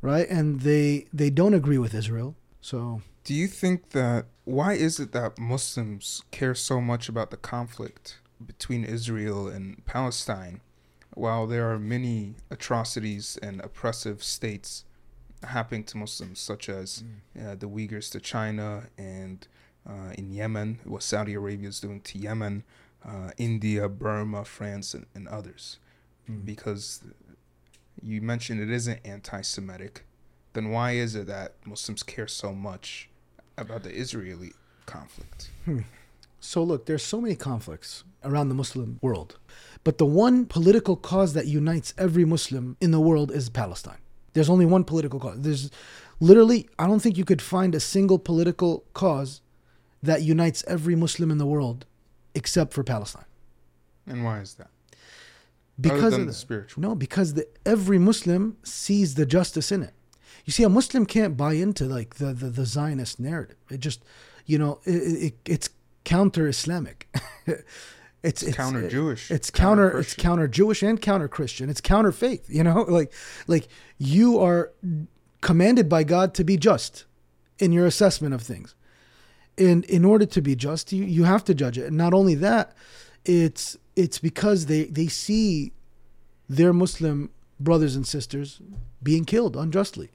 [0.00, 0.28] right?
[0.30, 2.36] And they they don't agree with Israel.
[2.60, 7.36] So Do you think that why is it that Muslims care so much about the
[7.36, 10.60] conflict between Israel and Palestine,
[11.14, 14.84] while there are many atrocities and oppressive states
[15.42, 17.02] happening to Muslims, such as
[17.36, 19.48] uh, the Uyghurs to China and
[19.88, 22.62] uh, in Yemen, what Saudi Arabia is doing to Yemen,
[23.04, 25.78] uh, India, Burma, France, and, and others,
[26.44, 27.02] because
[28.02, 30.04] you mentioned it isn't anti-Semitic.
[30.52, 33.08] Then why is it that Muslims care so much
[33.56, 34.52] about the Israeli
[34.86, 35.50] conflict?
[36.40, 39.38] So look, there's so many conflicts around the Muslim world.
[39.84, 43.98] But the one political cause that unites every Muslim in the world is Palestine.
[44.32, 45.40] There's only one political cause.
[45.40, 45.70] There's
[46.18, 49.42] literally I don't think you could find a single political cause
[50.02, 51.84] that unites every Muslim in the world
[52.34, 53.24] except for Palestine.
[54.06, 54.70] And why is that?
[55.80, 56.82] Because of the the- spiritual.
[56.82, 59.94] No, because the, every Muslim sees the justice in it.
[60.44, 63.56] You see, a Muslim can't buy into like the the, the Zionist narrative.
[63.70, 64.02] It just,
[64.46, 65.70] you know, it, it, it's
[66.04, 67.08] counter Islamic.
[68.22, 69.98] it's, it's counter-Jewish, It's counter.
[69.98, 71.70] It's counter Jewish and counter Christian.
[71.70, 72.46] It's counter faith.
[72.48, 73.12] You know, like
[73.46, 74.72] like you are
[75.40, 77.04] commanded by God to be just
[77.58, 78.74] in your assessment of things.
[79.60, 81.86] And in order to be just, you, you have to judge it.
[81.86, 82.74] And not only that,
[83.24, 85.72] it's it's because they, they see
[86.48, 88.62] their Muslim brothers and sisters
[89.02, 90.10] being killed unjustly,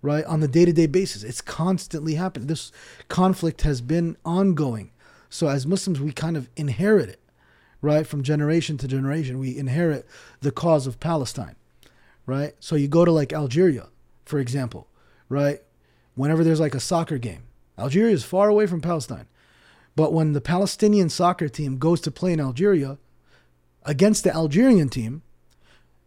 [0.00, 0.24] right?
[0.24, 1.22] On the day to day basis.
[1.22, 2.48] It's constantly happening.
[2.48, 2.72] This
[3.08, 4.90] conflict has been ongoing.
[5.28, 7.20] So as Muslims, we kind of inherit it,
[7.82, 8.06] right?
[8.06, 10.06] From generation to generation, we inherit
[10.40, 11.56] the cause of Palestine,
[12.24, 12.54] right?
[12.60, 13.88] So you go to like Algeria,
[14.24, 14.88] for example,
[15.28, 15.60] right?
[16.14, 17.42] Whenever there's like a soccer game,
[17.82, 19.26] Algeria is far away from Palestine.
[19.94, 22.98] But when the Palestinian soccer team goes to play in Algeria
[23.84, 25.22] against the Algerian team,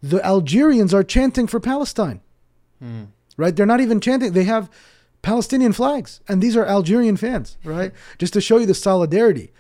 [0.02, 2.22] the Algerians are chanting for Palestine.
[2.80, 3.06] Hmm.
[3.38, 3.56] Right?
[3.56, 4.32] They're not even chanting.
[4.32, 4.70] They have
[5.22, 6.22] Palestinian flags.
[6.28, 7.92] And these are Algerian fans, right?
[8.18, 9.52] Just to show you the solidarity.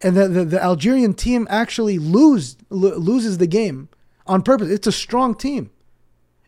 [0.00, 3.88] And the, the, the Algerian team actually lose, lo- loses the game
[4.26, 4.70] on purpose.
[4.70, 5.70] It's a strong team.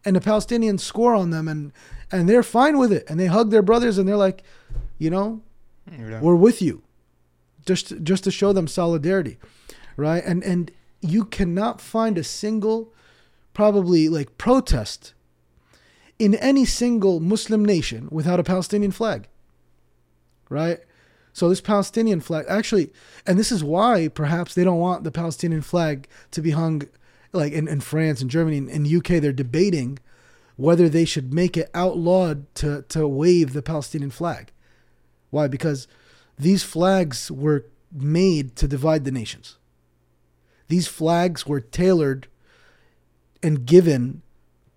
[0.04, 1.72] And the Palestinians score on them and,
[2.10, 3.04] and they're fine with it.
[3.08, 4.42] And they hug their brothers and they're like,
[5.00, 5.28] you know,
[5.90, 6.20] Yeah.
[6.20, 6.82] we're with you.
[7.66, 9.36] Just just to show them solidarity
[9.96, 10.22] right?
[10.24, 12.92] And and you cannot find a single
[13.52, 15.12] probably like protest
[16.18, 19.26] in any single muslim nation without a palestinian flag
[20.48, 20.80] right?
[21.32, 22.90] So this palestinian flag actually
[23.26, 26.82] and this is why perhaps they don't want the palestinian flag to be hung
[27.32, 29.98] like in, in france and germany and in uk they're debating
[30.56, 34.50] whether they should make it outlawed to to wave the palestinian flag
[35.30, 35.48] why?
[35.48, 35.88] Because
[36.38, 39.56] these flags were made to divide the nations.
[40.68, 42.28] These flags were tailored
[43.42, 44.22] and given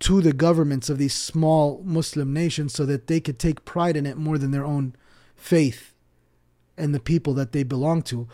[0.00, 4.06] to the governments of these small Muslim nations so that they could take pride in
[4.06, 4.94] it more than their own
[5.36, 5.94] faith
[6.76, 8.28] and the people that they belong to.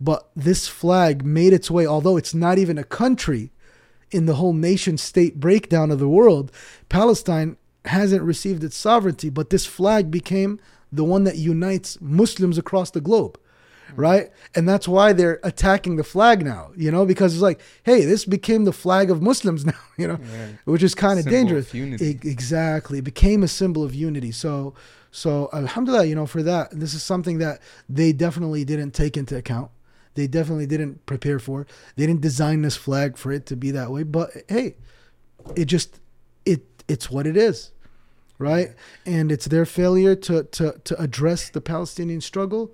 [0.00, 3.52] But this flag made its way, although it's not even a country
[4.10, 6.50] in the whole nation state breakdown of the world,
[6.88, 10.60] Palestine hasn't received its sovereignty, but this flag became
[10.92, 13.38] the one that unites Muslims across the globe.
[13.94, 14.30] Right.
[14.54, 18.24] And that's why they're attacking the flag now, you know, because it's like, hey, this
[18.24, 20.18] became the flag of Muslims now, you know,
[20.64, 21.74] which is kind of dangerous.
[21.74, 22.98] exactly.
[22.98, 24.32] It became a symbol of unity.
[24.32, 24.74] So,
[25.10, 29.36] so Alhamdulillah, you know, for that, this is something that they definitely didn't take into
[29.36, 29.70] account.
[30.14, 31.66] They definitely didn't prepare for.
[31.96, 34.02] They didn't design this flag for it to be that way.
[34.02, 34.76] But hey,
[35.56, 36.00] it just
[36.44, 37.72] it it's what it is,
[38.38, 38.70] right?
[39.06, 42.72] And it's their failure to to to address the Palestinian struggle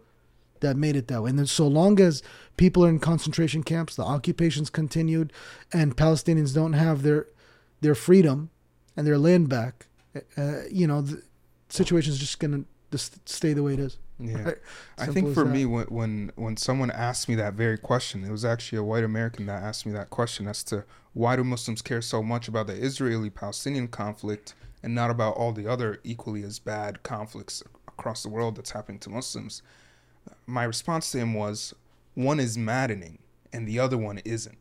[0.61, 1.31] that made it that way.
[1.31, 2.23] And then so long as
[2.57, 5.33] people are in concentration camps, the occupations continued,
[5.73, 7.27] and Palestinians don't have their
[7.81, 8.51] their freedom
[8.97, 9.87] and their land back,
[10.37, 11.23] uh, you know, the
[11.69, 13.99] situation is just gonna just stay the way it is.
[14.19, 14.43] Yeah.
[14.43, 14.57] Right?
[14.99, 15.51] I think for that.
[15.51, 19.05] me, when, when when someone asked me that very question, it was actually a white
[19.05, 20.85] American that asked me that question as to
[21.15, 25.67] why do Muslims care so much about the Israeli-Palestinian conflict and not about all the
[25.67, 29.63] other equally as bad conflicts across the world that's happening to Muslims.
[30.47, 31.75] My response to him was,
[32.15, 33.19] one is maddening
[33.53, 34.59] and the other one isn't,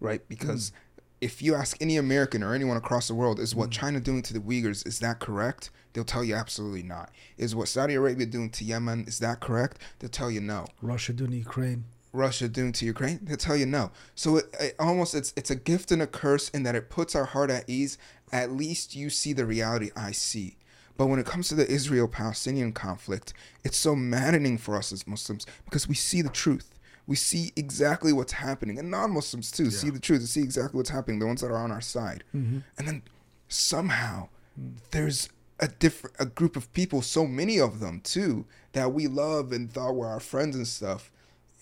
[0.00, 0.26] right?
[0.28, 1.02] Because hmm.
[1.20, 3.80] if you ask any American or anyone across the world, is what hmm.
[3.80, 5.70] China doing to the Uyghurs, is that correct?
[5.92, 7.10] They'll tell you absolutely not.
[7.36, 9.80] Is what Saudi Arabia doing to Yemen, is that correct?
[9.98, 10.66] They'll tell you no.
[10.80, 11.84] Russia doing Ukraine.
[12.12, 13.90] Russia doing to Ukraine, they'll tell you no.
[14.14, 17.14] So it, it almost it's it's a gift and a curse in that it puts
[17.14, 17.98] our heart at ease.
[18.32, 20.56] At least you see the reality I see.
[20.96, 23.32] But when it comes to the Israel-Palestinian conflict,
[23.64, 26.78] it's so maddening for us as Muslims because we see the truth.
[27.06, 30.20] We see exactly what's happening, and non-Muslims too see the truth.
[30.20, 31.18] and see exactly what's happening.
[31.18, 32.58] The ones that are on our side, mm-hmm.
[32.76, 33.02] and then
[33.48, 34.28] somehow
[34.60, 34.74] mm.
[34.90, 39.52] there's a different a group of people, so many of them too, that we love
[39.52, 41.10] and thought were our friends and stuff,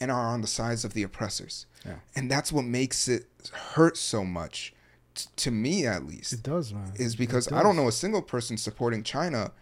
[0.01, 1.67] and are on the sides of the oppressors.
[1.85, 1.97] Yeah.
[2.15, 4.75] And that's what makes it hurt so much,
[5.15, 6.33] t- to me at least.
[6.33, 6.93] It does, man.
[6.97, 9.53] Is because I don't know a single person supporting China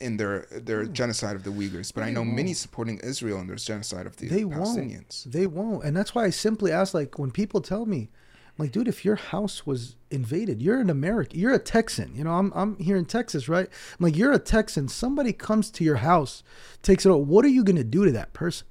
[0.00, 0.92] in their their hmm.
[0.92, 4.28] genocide of the Uyghurs, but I know many supporting Israel in their genocide of the
[4.28, 5.26] they Palestinians.
[5.26, 5.32] won't.
[5.32, 5.84] They won't.
[5.84, 8.10] And that's why I simply ask, like, when people tell me,
[8.46, 12.14] I'm like, dude, if your house was invaded, you're an American, you're a Texan.
[12.14, 13.66] You know, I'm I'm here in Texas, right?
[13.66, 14.88] I'm like, you're a Texan.
[14.88, 16.42] Somebody comes to your house,
[16.82, 17.22] takes it out.
[17.26, 18.66] What are you gonna do to that person?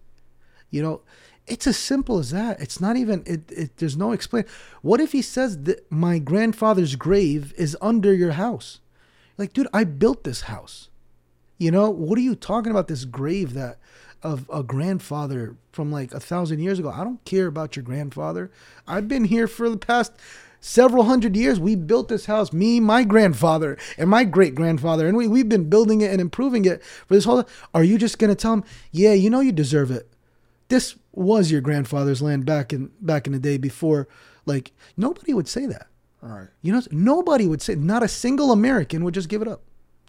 [0.73, 1.01] You know,
[1.45, 2.59] it's as simple as that.
[2.59, 3.21] It's not even.
[3.27, 3.51] It.
[3.51, 4.45] it there's no explain.
[4.81, 8.79] What if he says that my grandfather's grave is under your house?
[9.37, 10.89] Like, dude, I built this house.
[11.59, 12.87] You know, what are you talking about?
[12.87, 13.77] This grave that
[14.23, 16.89] of a grandfather from like a thousand years ago.
[16.89, 18.49] I don't care about your grandfather.
[18.87, 20.13] I've been here for the past
[20.59, 21.59] several hundred years.
[21.59, 25.69] We built this house, me, my grandfather, and my great grandfather, and we, we've been
[25.69, 27.47] building it and improving it for this whole.
[27.75, 30.12] Are you just gonna tell him, yeah, you know you deserve it?
[30.73, 34.07] This was your grandfather's land back in back in the day before.
[34.47, 35.87] Like nobody would say that.
[36.23, 36.47] All right.
[36.63, 37.75] You know, nobody would say.
[37.75, 39.61] Not a single American would just give it up.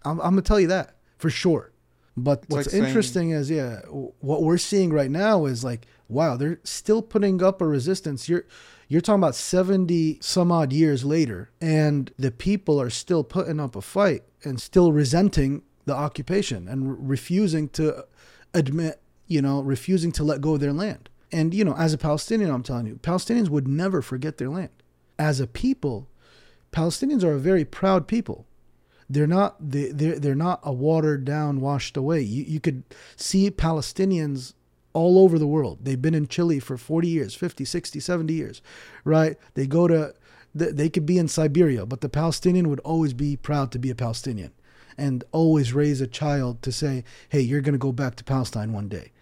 [0.06, 1.70] I'm, I'm gonna tell you that for sure.
[2.16, 3.80] But what's like saying- interesting is, yeah,
[4.20, 8.28] what we're seeing right now is like, wow, they're still putting up a resistance.
[8.28, 8.44] You're
[8.88, 13.76] you're talking about 70 some odd years later, and the people are still putting up
[13.76, 18.06] a fight and still resenting the occupation and re- refusing to
[18.54, 21.08] admit, you know, refusing to let go of their land.
[21.32, 24.70] And you know, as a Palestinian, I'm telling you, Palestinians would never forget their land.
[25.18, 26.08] As a people,
[26.72, 28.46] Palestinians are a very proud people.
[29.08, 32.20] They're not they they're, they're not a watered down washed away.
[32.22, 32.84] You, you could
[33.16, 34.54] see palestinians
[34.92, 35.80] all over the world.
[35.82, 38.62] They've been in chile for 40 years 50 60 70 years
[39.04, 39.36] right?
[39.54, 40.14] They go to
[40.54, 43.90] they, they could be in siberia but the palestinian would always be proud to be
[43.90, 44.52] a palestinian
[44.96, 48.72] and always raise a child to say hey you're going to go back to palestine
[48.72, 49.12] one day.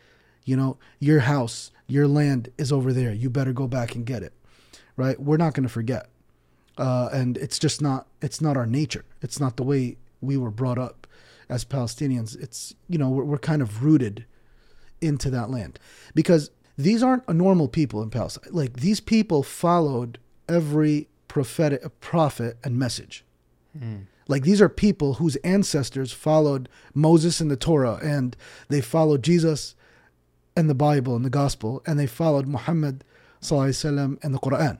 [0.44, 3.12] You know your house your land is over there.
[3.12, 4.32] You better go back and get it.
[4.96, 5.20] Right?
[5.20, 6.08] We're not going to forget.
[6.78, 9.04] Uh, and it's just not it's not our nature.
[9.20, 11.06] It's not the way we were brought up
[11.48, 12.40] as palestinians.
[12.40, 14.24] It's you know we're, we're kind of rooted
[15.00, 15.78] into that land.
[16.14, 18.52] Because these aren't a normal people in palestine.
[18.52, 20.18] Like these people followed
[20.48, 23.24] every prophetic prophet and message
[24.28, 28.36] like these are people whose ancestors followed moses and the torah and
[28.68, 29.74] they followed jesus
[30.56, 33.04] and the bible and the gospel and they followed muhammad
[33.40, 34.78] sallallahu alaihi wasallam and the quran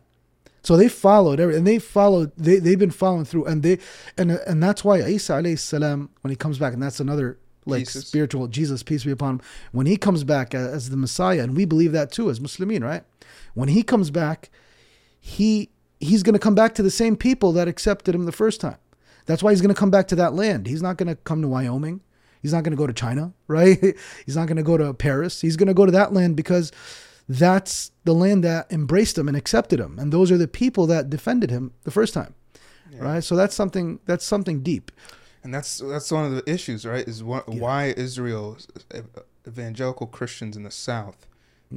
[0.63, 2.33] so they followed and they followed.
[2.37, 3.79] They they've been following through, and they
[4.17, 7.81] and and that's why Isa alayhi salam when he comes back, and that's another like
[7.81, 8.07] Jesus.
[8.07, 9.41] spiritual Jesus peace be upon him.
[9.73, 12.83] When he comes back as, as the Messiah, and we believe that too as Muslimin,
[12.85, 13.03] right?
[13.55, 14.51] When he comes back,
[15.21, 18.61] he he's going to come back to the same people that accepted him the first
[18.61, 18.79] time.
[19.27, 20.67] That's why he's going to come back to that land.
[20.67, 22.01] He's not going to come to Wyoming.
[22.41, 23.79] He's not going to go to China, right?
[24.27, 25.41] He's not going to go to Paris.
[25.41, 26.73] He's going to go to that land because
[27.29, 31.09] that's the land that embraced him and accepted him and those are the people that
[31.09, 32.35] defended him the first time
[32.99, 34.91] right so that's something that's something deep
[35.45, 37.07] And that's that's one of the issues, right?
[37.07, 38.59] Is wh- why Israel,
[39.47, 41.27] evangelical Christians in the South,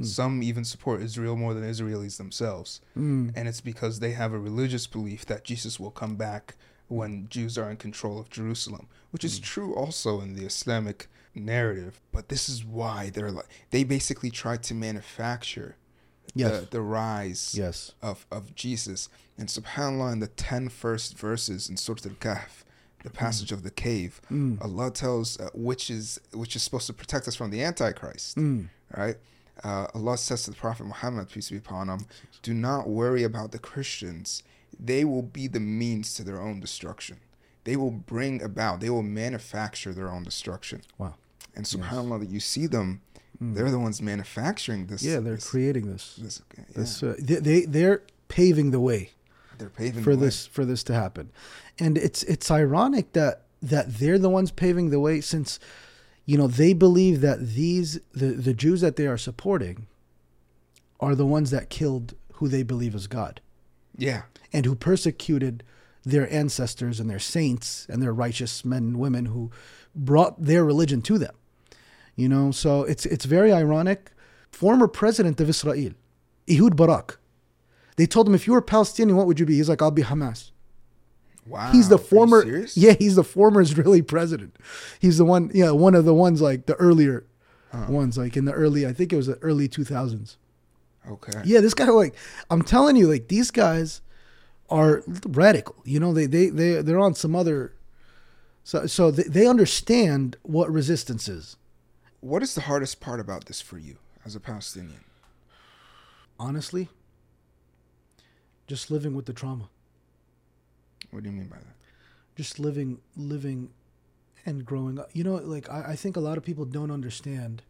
[0.02, 3.32] some even support Israel more than Israelis themselves, Mm.
[3.34, 6.54] and it's because they have a religious belief that Jesus will come back
[6.88, 9.26] when Jews are in control of Jerusalem, which Mm.
[9.26, 12.00] is true also in the Islamic narrative.
[12.12, 15.76] But this is why they're like they basically tried to manufacture
[16.34, 16.60] Yes.
[16.60, 17.92] the, the rise Yes.
[18.02, 19.08] of, of Jesus.
[19.38, 22.64] And subhanAllah, in the ten first verses in Surah Al-Kahf,
[23.04, 24.60] the passage of the cave, Mm.
[24.62, 28.68] Allah tells uh, which is which is supposed to protect us from the Antichrist, Mm.
[28.96, 29.16] right?
[29.64, 32.06] Uh, Allah says to the Prophet Muhammad, peace be upon him,
[32.42, 34.42] do not worry about the Christians.
[34.78, 37.18] They will be the means to their own destruction.
[37.64, 40.82] They will bring about, they will manufacture their own destruction.
[40.98, 41.14] Wow.
[41.54, 43.00] And subhanAllah, that you see them,
[43.40, 45.02] they're the ones manufacturing this.
[45.02, 45.06] Mm.
[45.06, 46.16] Yeah, they're this, creating this.
[46.16, 49.10] this yeah, This uh, they, they they're paving the way
[49.58, 51.30] they're paving for the this for this to happen,
[51.78, 55.58] and it's it's ironic that that they're the ones paving the way since,
[56.24, 59.86] you know, they believe that these the the Jews that they are supporting,
[61.00, 63.40] are the ones that killed who they believe is God,
[63.96, 64.22] Yeah.
[64.52, 65.62] and who persecuted
[66.04, 69.50] their ancestors and their saints and their righteous men and women who
[69.94, 71.34] brought their religion to them.
[72.14, 74.12] You know, so it's it's very ironic.
[74.50, 75.92] Former president of Israel,
[76.48, 77.18] Ehud Barak,
[77.96, 79.56] they told him if you were Palestinian, what would you be?
[79.56, 80.50] He's like, I'll be Hamas.
[81.46, 81.70] Wow.
[81.72, 82.76] He's the Are you former, serious?
[82.76, 84.56] yeah, he's the former Israeli president.
[84.98, 87.26] He's the one, yeah, one of the ones like the earlier
[87.72, 87.92] uh-huh.
[87.92, 90.38] ones, like in the early, I think it was the early two thousands.
[91.08, 91.40] Okay.
[91.44, 92.14] Yeah, this guy like
[92.50, 94.00] I'm telling you, like these guys
[94.68, 95.76] are radical.
[95.84, 97.72] You know, they they they they're on some other.
[98.64, 101.56] So so they, they understand what resistance is.
[102.20, 105.04] What is the hardest part about this for you as a Palestinian?
[106.38, 106.88] Honestly,
[108.66, 109.68] just living with the trauma,
[111.10, 111.74] What do you mean by that?
[112.34, 113.70] just living living,
[114.44, 115.08] and growing up.
[115.14, 117.62] You know, like I, I think a lot of people don't understand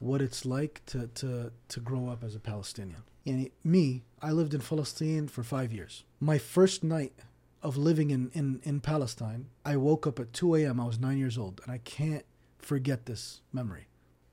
[0.00, 3.04] what it's like to to to grow up as a Palestinian.
[3.24, 6.04] And me, I lived in Palestine for five years.
[6.18, 7.12] My first night
[7.62, 10.80] of living in, in, in Palestine, I woke up at 2 a.m.
[10.80, 12.24] I was nine years old, and I can't
[12.58, 13.88] forget this memory.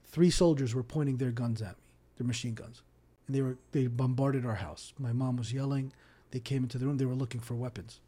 [0.06, 1.84] Three soldiers were pointing their guns at me,
[2.18, 2.82] their machine guns,
[3.28, 4.94] and they were they bombarded our house.
[4.98, 5.92] My mom was yelling.
[6.32, 6.98] They came into the room.
[6.98, 8.00] They were looking for weapons.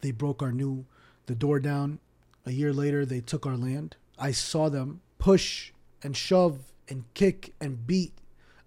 [0.00, 0.86] They broke our new
[1.26, 1.98] the door down.
[2.46, 3.96] A year later, they took our land.
[4.18, 8.12] I saw them push and shove and kick and beat.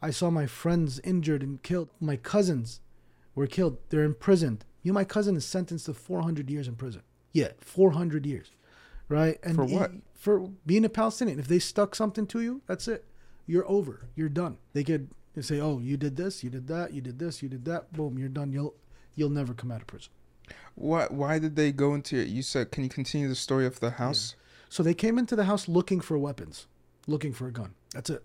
[0.01, 1.89] I saw my friends injured and killed.
[1.99, 2.81] My cousins
[3.35, 3.77] were killed.
[3.89, 4.65] They're imprisoned.
[4.83, 7.03] You know, my cousin is sentenced to 400 years in prison.
[7.33, 8.51] Yeah, 400 years,
[9.09, 9.37] right?
[9.43, 9.91] And For what?
[9.91, 11.39] he- for being a Palestinian.
[11.39, 13.05] If they stuck something to you, that's it.
[13.47, 14.01] You're over.
[14.15, 14.57] You're done.
[14.73, 17.49] They could they say, "Oh, you did this, you did that, you did this, you
[17.49, 18.51] did that." Boom, you're done.
[18.51, 18.75] You'll
[19.15, 20.11] you'll never come out of prison.
[20.75, 22.27] Why why did they go into it?
[22.27, 24.35] You said can you continue the story of the house?
[24.69, 26.67] So they came into the house looking for weapons,
[27.07, 27.73] looking for a gun.
[27.93, 28.23] That's it.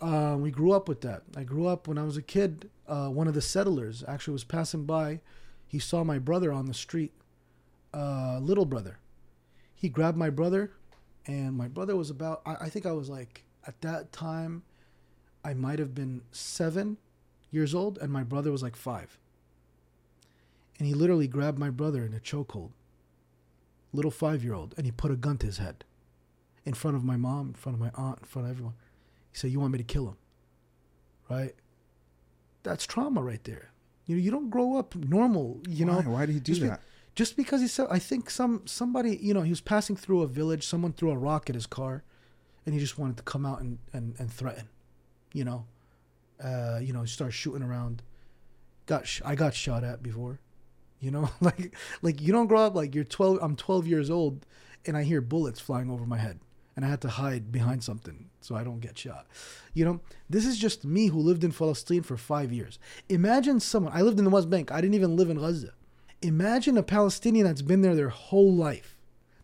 [0.00, 1.22] Uh, we grew up with that.
[1.36, 2.70] I grew up when I was a kid.
[2.86, 5.20] Uh, one of the settlers actually was passing by.
[5.66, 7.12] He saw my brother on the street,
[7.94, 8.98] uh, little brother.
[9.74, 10.72] He grabbed my brother,
[11.26, 14.62] and my brother was about, I, I think I was like, at that time,
[15.44, 16.98] I might have been seven
[17.50, 19.18] years old, and my brother was like five.
[20.78, 22.70] And he literally grabbed my brother in a chokehold
[23.96, 25.84] little five year old and he put a gun to his head
[26.66, 28.74] in front of my mom, in front of my aunt, in front of everyone.
[29.32, 30.16] He said, You want me to kill him?
[31.30, 31.54] Right?
[32.64, 33.70] That's trauma right there.
[34.04, 35.96] You know, you don't grow up normal, you know.
[35.96, 36.02] Why?
[36.02, 36.82] Why did he do just be- that?
[37.14, 40.26] just because he said I think some somebody, you know, he was passing through a
[40.26, 42.02] village, someone threw a rock at his car
[42.66, 44.68] and he just wanted to come out and, and, and threaten.
[45.32, 45.66] You know.
[46.42, 48.02] Uh, you know, start shooting around.
[48.84, 50.38] Got sh- I got shot at before.
[51.00, 54.44] You know, like like you don't grow up like you're 12 I'm 12 years old
[54.84, 56.40] and I hear bullets flying over my head
[56.76, 59.26] and I had to hide behind something so I don't get shot.
[59.74, 62.78] You know, this is just me who lived in Palestine for 5 years.
[63.08, 64.70] Imagine someone I lived in the West Bank.
[64.70, 65.72] I didn't even live in Gaza.
[66.22, 68.96] Imagine a Palestinian that's been there their whole life.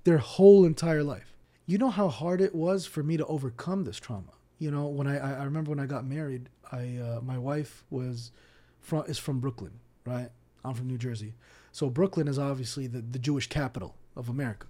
[0.04, 1.34] Their whole entire life.
[1.66, 4.32] You know how hard it was for me to overcome this trauma.
[4.58, 7.84] You know, when I I I remember when I got married, I uh, my wife
[7.90, 8.32] was
[8.80, 9.72] from is from Brooklyn,
[10.04, 10.30] right?
[10.64, 11.34] I'm from New Jersey.
[11.72, 14.66] So Brooklyn is obviously the, the Jewish capital of America.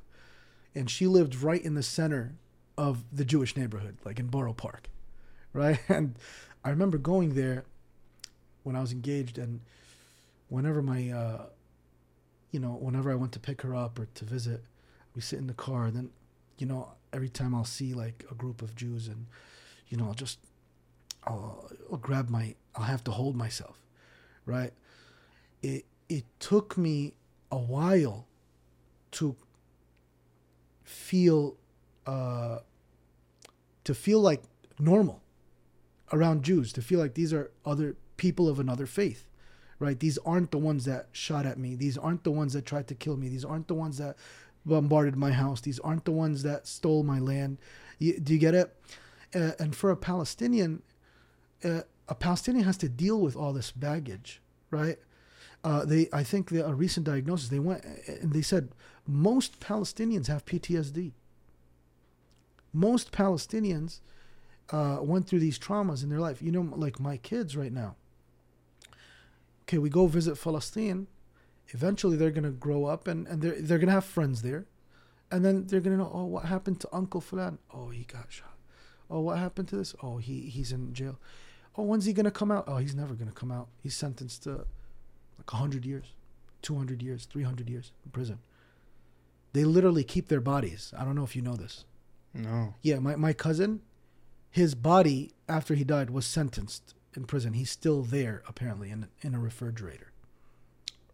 [0.75, 2.37] And she lived right in the center
[2.77, 4.89] of the Jewish neighborhood, like in Borough Park.
[5.55, 5.79] Right?
[5.91, 6.15] And
[6.65, 7.65] I remember going there
[8.63, 9.61] when I was engaged and
[10.49, 11.43] whenever my uh
[12.53, 14.63] you know, whenever I went to pick her up or to visit,
[15.15, 16.11] we sit in the car and then,
[16.57, 19.27] you know, every time I'll see like a group of Jews and
[19.89, 20.39] you know, I'll just
[21.25, 23.77] I'll, I'll grab my I'll have to hold myself.
[24.47, 24.73] Right?
[25.63, 27.15] it it took me
[27.51, 28.27] a while
[29.13, 29.37] to
[30.85, 31.57] feel
[32.07, 32.59] uh,
[33.85, 34.43] to feel like
[34.79, 35.23] normal
[36.13, 39.29] around Jews, to feel like these are other people of another faith,
[39.79, 39.99] right?
[39.99, 41.75] These aren't the ones that shot at me.
[41.75, 43.29] These aren't the ones that tried to kill me.
[43.29, 44.17] These aren't the ones that
[44.65, 45.61] bombarded my house.
[45.61, 47.59] These aren't the ones that stole my land.
[47.99, 48.77] You, do you get it?
[49.35, 50.83] Uh, and for a Palestinian,
[51.65, 54.41] uh, a Palestinian has to deal with all this baggage,
[54.71, 54.99] right?
[55.65, 57.49] Uh, they, I think, the, a recent diagnosis.
[57.49, 58.71] They went and they said
[59.07, 61.13] most Palestinians have PTSD.
[62.73, 64.01] Most Palestinians
[64.71, 66.41] uh, went through these traumas in their life.
[66.43, 67.97] You know, like my kids right now.
[69.63, 71.07] Okay, we go visit Palestine.
[71.69, 74.67] Eventually, they're gonna grow up and, and they're they're gonna have friends there,
[75.31, 76.11] and then they're gonna know.
[76.13, 77.59] Oh, what happened to Uncle Fulan?
[77.73, 78.57] Oh, he got shot.
[79.11, 79.95] Oh, what happened to this?
[80.03, 81.19] Oh, he he's in jail.
[81.77, 82.65] Oh, when's he gonna come out?
[82.67, 83.69] Oh, he's never gonna come out.
[83.83, 84.67] He's sentenced to
[85.39, 86.15] like hundred years,
[86.61, 88.39] two hundred years, three hundred years in prison.
[89.53, 90.93] They literally keep their bodies.
[90.99, 91.85] I don't know if you know this.
[92.35, 92.75] No.
[92.83, 93.81] Yeah, my, my cousin,
[94.51, 97.53] his body after he died was sentenced in prison.
[97.55, 100.13] He's still there apparently in in a refrigerator.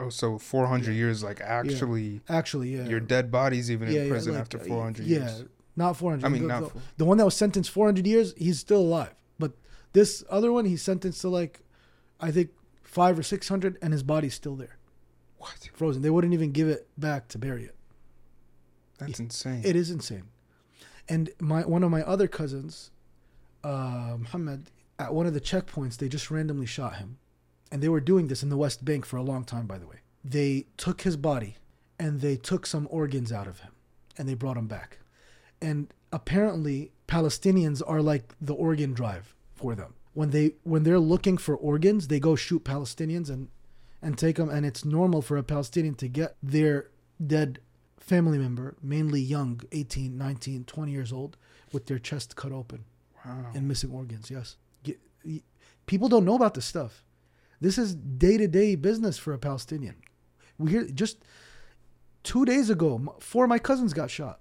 [0.00, 2.84] Oh, so 400 years, like actually, Actually, yeah.
[2.86, 5.44] your dead body's even Yeah, in yeah, prison like, after uh, 400 yeah, years.
[5.74, 6.24] not 400.
[6.24, 9.14] I mean, the, not the, the one that was sentenced 400 years, he's still alive.
[9.40, 9.52] But
[9.94, 11.62] this other one, he's sentenced to like,
[12.20, 12.50] I think
[12.84, 14.78] five or 600, and his body's still there.
[15.38, 15.68] What?
[15.74, 16.02] Frozen.
[16.02, 17.74] They wouldn't even give it back to bury it.
[18.98, 19.62] That's insane.
[19.64, 20.24] It is insane.
[21.08, 22.90] And my one of my other cousins,
[23.64, 27.18] uh, Muhammad, at one of the checkpoints, they just randomly shot him.
[27.70, 29.86] And they were doing this in the West Bank for a long time, by the
[29.86, 29.96] way.
[30.24, 31.56] They took his body
[31.98, 33.72] and they took some organs out of him
[34.16, 34.98] and they brought him back.
[35.60, 39.94] And apparently, Palestinians are like the organ drive for them.
[40.14, 43.48] When they when they're looking for organs, they go shoot Palestinians and
[44.02, 44.48] and take them.
[44.48, 46.90] And it's normal for a Palestinian to get their
[47.24, 47.60] dead
[47.98, 51.36] family member, mainly young, 18, 19, 20 years old,
[51.72, 52.84] with their chest cut open
[53.24, 53.46] wow.
[53.54, 54.30] and missing organs.
[54.30, 54.56] Yes.
[55.86, 57.02] People don't know about this stuff.
[57.60, 59.96] This is day to day business for a Palestinian.
[60.58, 61.24] We hear just
[62.22, 64.40] two days ago, four of my cousins got shot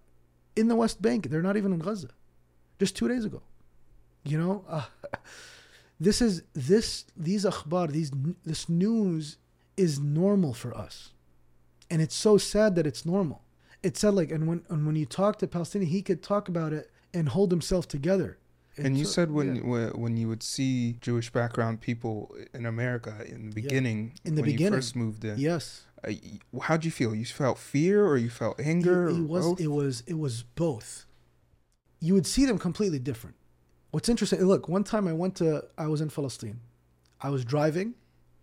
[0.55, 1.29] in the West Bank.
[1.29, 2.09] They're not even in Gaza.
[2.79, 3.41] Just two days ago.
[4.23, 4.85] You know, uh,
[5.99, 8.11] this is this these akhbar, these
[8.43, 9.37] this news
[9.77, 11.13] is normal for us,
[11.89, 13.41] and it's so sad that it's normal.
[13.83, 16.73] It's said like, and when and when you talk to Palestinian, he could talk about
[16.73, 18.37] it and hold himself together.
[18.77, 19.61] And you It's- said when yeah.
[19.63, 24.41] when when you would see Jewish background people in America in the beginning, In the
[24.41, 24.73] when beginning.
[24.73, 26.11] you first moved in, yes, uh,
[26.61, 27.15] how'd you feel?
[27.15, 29.09] You felt fear or you felt anger?
[29.09, 29.61] It, it was both?
[29.61, 31.05] it was it was both.
[31.99, 33.35] You would see them completely different.
[33.91, 34.43] What's interesting?
[34.45, 36.59] Look, one time I went to I was in Palestine.
[37.21, 37.95] I was driving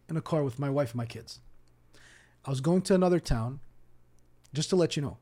[0.09, 1.41] in a car with my wife and my kids.
[2.45, 3.61] I was going to another town.
[4.53, 5.18] Just to let you know,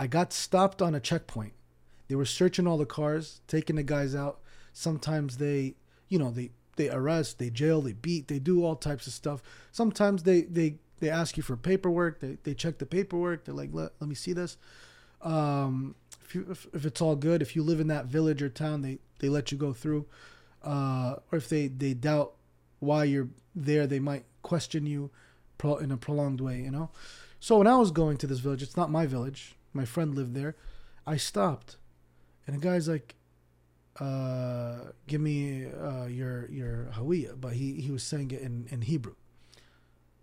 [0.00, 1.52] I got stopped on a checkpoint.
[2.08, 4.40] They were searching all the cars, taking the guys out.
[4.72, 5.74] Sometimes they,
[6.08, 9.42] you know, they they arrest, they jail, they beat, they do all types of stuff.
[9.72, 12.20] Sometimes they they they ask you for paperwork.
[12.20, 13.44] They they check the paperwork.
[13.44, 14.56] They're like, let, let me see this.
[15.20, 15.94] Um,
[16.24, 18.80] if, you, if if it's all good, if you live in that village or town,
[18.80, 20.06] they they let you go through.
[20.64, 22.32] Uh, or if they they doubt
[22.78, 25.10] why you're there, they might question you
[25.58, 26.58] pro- in a prolonged way.
[26.62, 26.88] You know.
[27.38, 29.56] So when I was going to this village, it's not my village.
[29.72, 30.56] My friend lived there.
[31.06, 31.76] I stopped,
[32.46, 33.14] and the guy's like,
[33.98, 38.82] uh, "Give me uh, your your hawiya," but he he was saying it in in
[38.82, 39.14] Hebrew.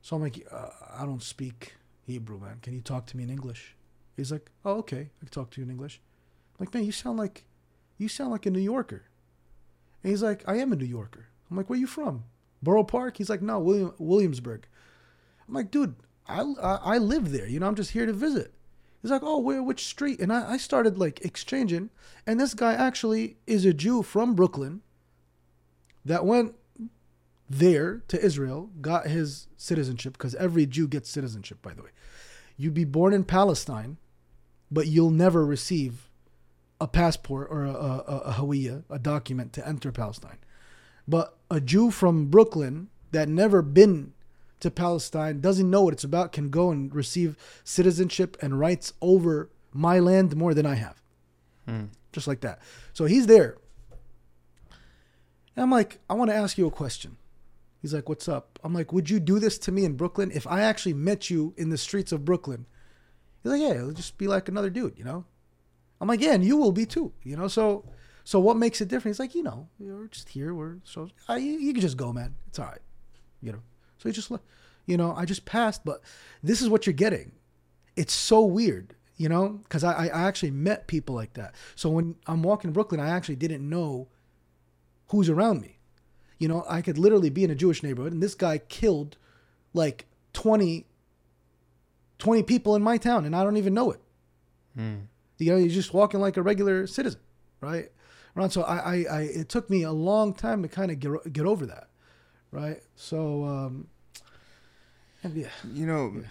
[0.02, 1.76] So I'm like, uh, "I don't speak
[2.06, 2.60] Hebrew, man.
[2.62, 3.76] Can you talk to me in English?"
[4.16, 5.12] He's like, "Oh, okay.
[5.18, 6.02] I can talk to you in English."
[6.54, 7.46] I'm like, "Man, you sound like
[7.98, 9.04] you sound like a New Yorker."
[10.04, 12.26] And he's like, "I am a New Yorker." I'm like, "Where you from?
[12.62, 14.68] Borough Park?" He's like, "No, William Williamsburg."
[15.48, 15.96] I'm like, "Dude,
[16.28, 17.48] I I, I live there.
[17.48, 18.54] You know, I'm just here to visit."
[19.02, 19.62] He's like, "Oh, where?
[19.62, 21.90] Which street?" And I, I started like exchanging,
[22.26, 24.82] and this guy actually is a Jew from Brooklyn
[26.06, 26.56] that went
[27.50, 31.62] there to Israel, got his citizenship because every Jew gets citizenship.
[31.62, 31.90] By the way,
[32.58, 33.98] you'd be born in Palestine,
[34.72, 36.10] but you'll never receive
[36.80, 40.38] a passport or a, a, a, a hawiya, a document to enter Palestine.
[41.08, 44.14] But a Jew from Brooklyn that never been
[44.60, 49.50] to Palestine, doesn't know what it's about, can go and receive citizenship and rights over
[49.72, 51.02] my land more than I have.
[51.68, 51.86] Hmm.
[52.12, 52.60] Just like that.
[52.94, 53.58] So he's there.
[55.56, 57.18] And I'm like, I want to ask you a question.
[57.82, 58.60] He's like, What's up?
[58.64, 61.54] I'm like, Would you do this to me in Brooklyn if I actually met you
[61.58, 62.66] in the streets of Brooklyn?
[63.44, 65.26] He's like, Yeah, it'll just be like another dude, you know?
[66.02, 67.48] I'm like, Yeah, and you will be too, you know?
[67.48, 67.86] So
[68.24, 69.16] so what makes it different?
[69.16, 70.54] He's like, You know, we're just here.
[70.54, 72.36] We're so, you, you can just go, man.
[72.48, 72.82] It's all right,
[73.42, 73.62] you know?
[74.08, 74.32] He just,
[74.86, 76.02] you know, I just passed, but
[76.42, 77.34] this is what you're getting.
[77.96, 78.94] It's so weird.
[79.20, 81.56] You know, because I, I actually met people like that.
[81.74, 84.10] So when I'm walking Brooklyn, I actually didn't know
[85.08, 85.80] who's around me.
[86.38, 89.18] You know, I could literally be in a Jewish neighborhood and this guy killed
[89.74, 90.86] like 20,
[92.20, 94.02] 20 people in my town and I don't even know it.
[95.40, 97.22] You know, you're just walking like a regular citizen,
[97.60, 97.92] right?
[98.36, 98.52] Right.
[98.52, 101.48] So I, I, I it took me a long time to kind of get, get
[101.48, 101.88] over that,
[102.52, 102.82] right?
[102.96, 103.88] So, um,
[105.34, 106.24] yeah, You know,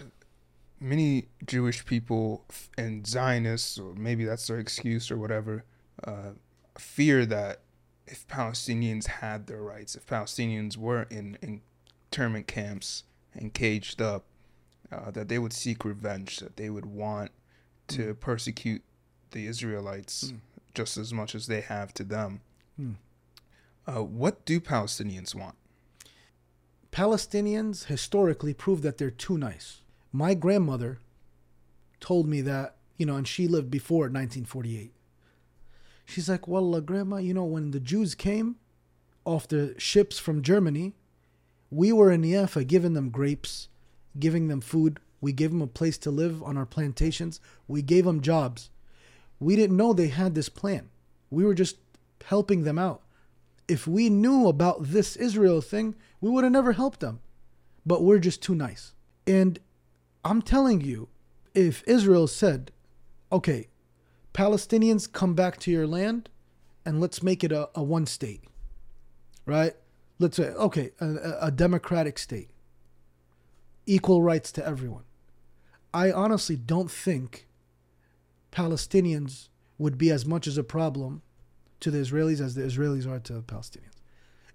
[0.79, 2.45] many Jewish people
[2.77, 5.63] and Zionists, or maybe that's their excuse or whatever,
[6.03, 6.31] uh,
[6.77, 7.61] fear that
[8.05, 14.25] if Palestinians had their rights, if Palestinians were in internment camps and caged up,
[14.91, 17.31] uh, that they would seek revenge, that they would want
[17.87, 18.81] to persecute
[19.31, 20.33] the Israelites
[20.73, 22.41] just as much as they have to them.
[22.77, 22.91] Hmm.
[23.85, 25.55] Uh, what do Palestinians want?
[26.97, 29.81] Palestinians historically prove that they're too nice.
[30.11, 30.97] My grandmother
[31.99, 34.91] told me that, you know, and she lived before 1948.
[36.05, 38.55] She's like, Wallah, uh, grandma, you know, when the Jews came
[39.25, 40.95] off the ships from Germany,
[41.69, 43.67] we were in Yafa giving them grapes,
[44.17, 44.99] giving them food.
[45.21, 47.39] We gave them a place to live on our plantations.
[47.67, 48.71] We gave them jobs.
[49.39, 50.89] We didn't know they had this plan.
[51.29, 51.77] We were just
[52.25, 53.03] helping them out.
[53.67, 57.19] If we knew about this Israel thing, we would have never helped them.
[57.85, 58.93] But we're just too nice.
[59.25, 59.59] And
[60.23, 61.09] I'm telling you,
[61.53, 62.71] if Israel said,
[63.31, 63.67] okay,
[64.33, 66.29] Palestinians come back to your land
[66.85, 68.43] and let's make it a, a one state,
[69.45, 69.73] right?
[70.19, 72.49] Let's say, okay, a, a- a democratic state,
[73.85, 75.03] equal rights to everyone.
[75.93, 77.47] I honestly don't think
[78.51, 81.21] Palestinians would be as much as a problem
[81.79, 83.95] to the Israelis as the Israelis are to the Palestinians.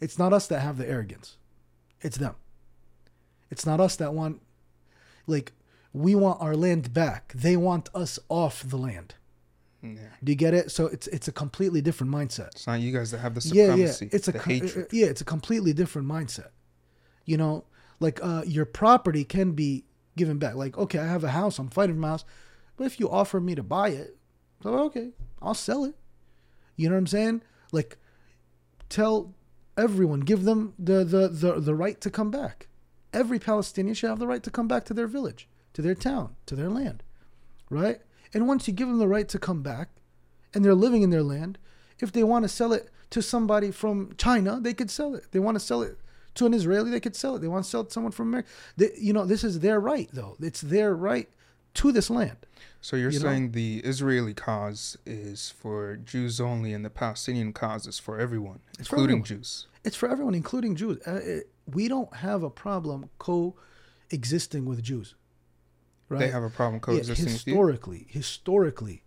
[0.00, 1.36] It's not us that have the arrogance,
[2.00, 2.34] it's them.
[3.50, 4.40] It's not us that want,
[5.26, 5.52] like,
[5.92, 7.32] we want our land back.
[7.34, 9.14] They want us off the land.
[9.82, 9.98] Yeah.
[10.24, 10.70] Do you get it?
[10.70, 12.48] So it's it's a completely different mindset.
[12.52, 14.06] It's not you guys that have the supremacy.
[14.06, 14.16] Yeah, yeah.
[14.16, 14.86] It's a the co- hatred.
[14.92, 16.50] yeah, it's a completely different mindset.
[17.26, 17.64] You know,
[17.98, 19.84] like uh, your property can be
[20.16, 20.54] given back.
[20.54, 22.24] Like, okay, I have a house, I'm fighting for my house,
[22.76, 24.16] but if you offer me to buy it,
[24.62, 25.10] so okay,
[25.40, 25.96] I'll sell it.
[26.76, 27.42] You know what I'm saying?
[27.70, 27.98] Like,
[28.88, 29.34] tell
[29.76, 32.68] everyone, give them the the the, the right to come back.
[33.12, 36.34] Every Palestinian should have the right to come back to their village, to their town,
[36.46, 37.02] to their land,
[37.68, 38.00] right?
[38.32, 39.90] And once you give them the right to come back,
[40.54, 41.58] and they're living in their land,
[42.00, 45.26] if they want to sell it to somebody from China, they could sell it.
[45.32, 45.98] They want to sell it
[46.34, 47.40] to an Israeli, they could sell it.
[47.40, 48.48] They want to sell it to someone from America.
[48.76, 50.36] They, you know, this is their right, though.
[50.40, 51.28] It's their right
[51.74, 52.36] to this land.
[52.82, 53.26] So you're you know?
[53.26, 58.58] saying the Israeli cause is for Jews only, and the Palestinian cause is for everyone,
[58.78, 59.24] It's for including everyone.
[59.24, 59.66] Jews.
[59.84, 60.98] It's for everyone, including Jews.
[61.06, 65.14] Uh, it, we don't have a problem coexisting with Jews.
[66.08, 66.18] Right?
[66.18, 67.52] They have a problem Yeah, coexisting with you.
[67.54, 69.04] historically, historically,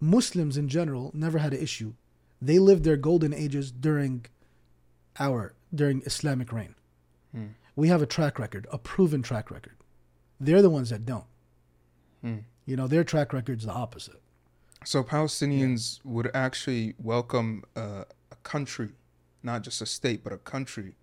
[0.00, 1.94] Muslims in general never had an issue.
[2.42, 4.26] They lived their golden ages during
[5.18, 6.74] our during Islamic reign.
[7.32, 7.46] Hmm.
[7.74, 9.76] We have a track record, a proven track record.
[10.38, 11.24] They're the ones that don't.
[12.20, 12.38] Hmm.
[12.66, 14.20] You know, their track record's the opposite.
[14.84, 18.90] So Palestinians would actually welcome uh, a country,
[19.42, 20.96] not just a state, but a country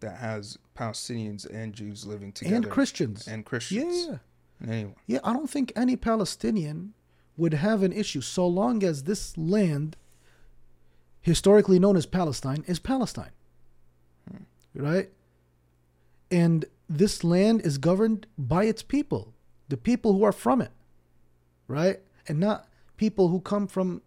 [0.00, 3.26] that has Palestinians and Jews living together, And Christians.
[3.26, 4.06] and Christians.
[4.08, 4.16] Yeah.
[4.60, 4.94] And anyone.
[5.06, 6.94] Yeah, I don't think any Palestinian
[7.36, 9.96] would have an issue so long as this land,
[11.20, 13.30] historically known as Palestine, is Palestine.
[14.74, 15.10] Right?
[16.30, 19.32] And this land is governed by its people,
[19.68, 20.70] the people who are from it.
[21.68, 22.00] Right?
[22.26, 24.02] And not people who come from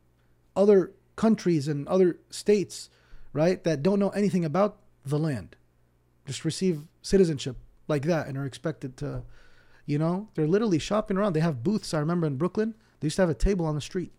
[0.55, 2.89] other countries and other states,
[3.31, 5.55] right, that don't know anything about the land.
[6.25, 7.55] Just receive citizenship
[7.87, 9.23] like that and are expected to
[9.85, 11.33] you know, they're literally shopping around.
[11.33, 11.93] They have booths.
[11.93, 14.11] I remember in Brooklyn, they used to have a table on the street,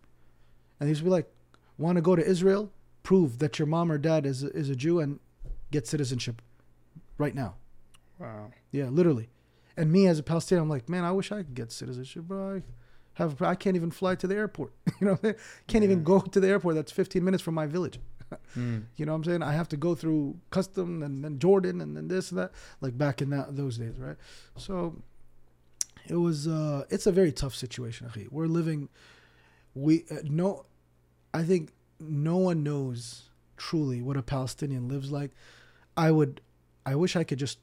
[0.79, 1.33] and they used to be like,
[1.79, 2.71] "Want to go to Israel?
[3.03, 5.21] Prove that your mom or dad is is a Jew and
[5.71, 6.43] get citizenship
[7.17, 7.55] right now."
[8.19, 8.51] Wow.
[8.71, 9.31] Yeah, literally.
[9.77, 12.57] And me as a Palestinian, I'm like, man, I wish I could get citizenship, bro.
[12.57, 12.63] I
[13.15, 14.73] have I can't even fly to the airport.
[15.01, 15.19] you know,
[15.67, 16.75] can't even go to the airport.
[16.75, 17.99] That's 15 minutes from my village.
[18.57, 18.85] Mm.
[18.97, 19.43] You know what I'm saying?
[19.43, 22.97] I have to go through custom and then Jordan and then this and that, like
[22.97, 24.17] back in that those days, right?
[24.57, 25.03] So
[26.09, 28.11] it was uh it's a very tough situation.
[28.31, 28.89] We're living
[29.75, 30.65] we uh, no
[31.35, 35.33] I think no one knows truly what a Palestinian lives like.
[35.95, 36.41] I would
[36.87, 37.59] I wish I could just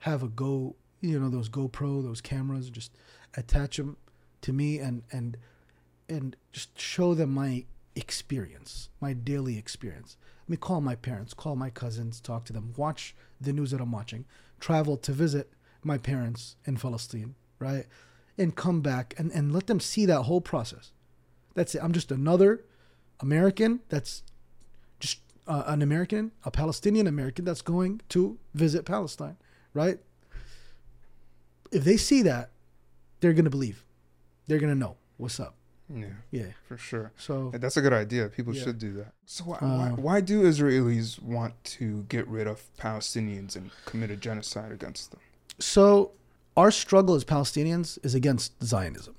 [0.00, 2.96] have a go, you know, those GoPro, those cameras, just
[3.34, 3.96] attach them
[4.42, 5.36] to me and and
[6.08, 7.64] and just show them my
[7.94, 10.16] experience, my daily experience.
[10.22, 13.80] I mean, call my parents, call my cousins, talk to them, watch the news that
[13.80, 14.24] I'm watching,
[14.58, 15.52] travel to visit
[15.84, 17.86] my parents in Palestine, right?
[18.40, 20.92] and come back and, and let them see that whole process.
[21.54, 21.84] That's it.
[21.84, 22.64] I'm just another
[23.20, 24.22] American that's
[24.98, 29.36] just uh, an American, a Palestinian American that's going to visit Palestine,
[29.74, 29.98] right?
[31.70, 32.50] If they see that,
[33.20, 33.84] they're going to believe.
[34.50, 35.54] They're to know what's up.
[35.88, 36.46] Yeah, Yeah.
[36.66, 37.12] for sure.
[37.16, 38.28] So, That's a good idea.
[38.28, 38.64] People Yeah.
[38.64, 39.12] should do that.
[39.24, 44.10] So why, Uh, why, why do Israelis want to get rid of Palestinians and commit
[44.10, 45.20] a genocide against them?
[45.60, 46.10] so
[46.56, 49.14] our struggle as Palestinians is against Zionism,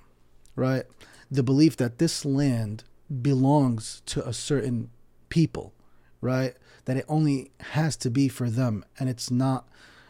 [0.58, 0.84] right?
[1.30, 2.84] The belief that this land
[3.22, 4.90] belongs to a certain
[5.30, 5.74] people,
[6.20, 6.56] right?
[6.86, 9.70] That it only has to be for them and it's not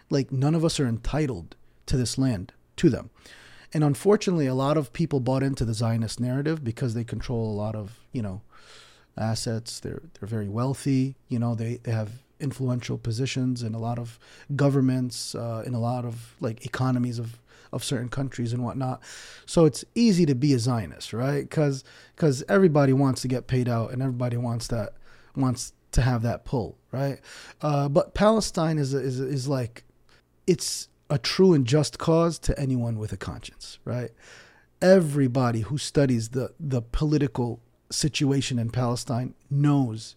[0.10, 1.56] like none of us are entitled
[1.86, 3.12] to this land to them.
[3.74, 7.56] And unfortunately, a lot of people bought into the Zionist narrative because they control a
[7.56, 8.42] lot of, you know,
[9.18, 9.80] assets.
[9.80, 11.16] They're they're very wealthy.
[11.30, 14.20] You know, they, they have influential positions in a lot of
[14.56, 17.40] governments, uh, in a lot of like economies of,
[17.72, 19.02] of certain countries and whatnot.
[19.46, 21.42] So it's easy to be a Zionist, right?
[21.42, 21.84] Because
[22.16, 24.94] because everybody wants to get paid out and everybody wants that
[25.36, 27.20] wants to have that pull, right?
[27.62, 29.84] Uh, but Palestine is is is like
[30.48, 34.12] it's a true and just cause to anyone with a conscience, right?
[34.82, 37.60] Everybody who studies the the political
[37.92, 40.16] situation in Palestine knows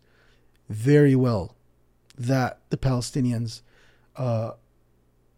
[0.68, 1.56] very well
[2.16, 3.60] that the Palestinians
[4.16, 4.52] uh,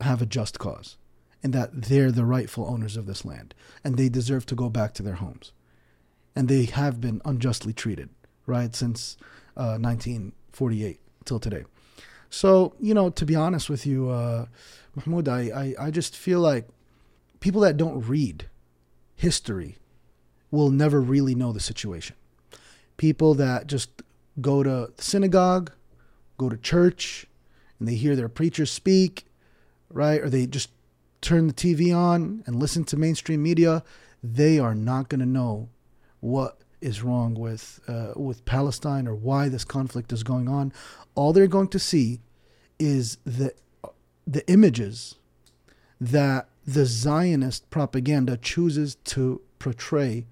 [0.03, 0.99] have a just cause
[1.43, 4.93] and that they're the rightful owners of this land and they deserve to go back
[4.95, 5.53] to their homes.
[6.37, 8.11] And they have been unjustly treated,
[8.45, 9.17] right, since
[9.57, 11.65] uh, 1948 till today.
[12.37, 14.45] So, you know, to be honest with you, uh,
[14.95, 15.41] Mahmoud, I,
[15.79, 16.69] I, I just feel like
[17.41, 18.45] people that don't read
[19.15, 19.79] history
[20.51, 22.15] will never really know the situation.
[22.99, 24.03] People that just
[24.39, 25.73] go to synagogue,
[26.37, 27.27] go to church,
[27.79, 29.25] and they hear their preachers speak,
[29.89, 30.21] right?
[30.21, 30.69] Or they just
[31.23, 33.83] turn the TV on and listen to mainstream media,
[34.23, 35.71] they are not going to know
[36.21, 40.71] what is wrong with uh, with Palestine or why this conflict is going on.
[41.15, 42.21] All they're going to see
[42.79, 43.55] is the
[44.27, 45.17] the images
[46.01, 50.27] that the Zionist propaganda chooses to portray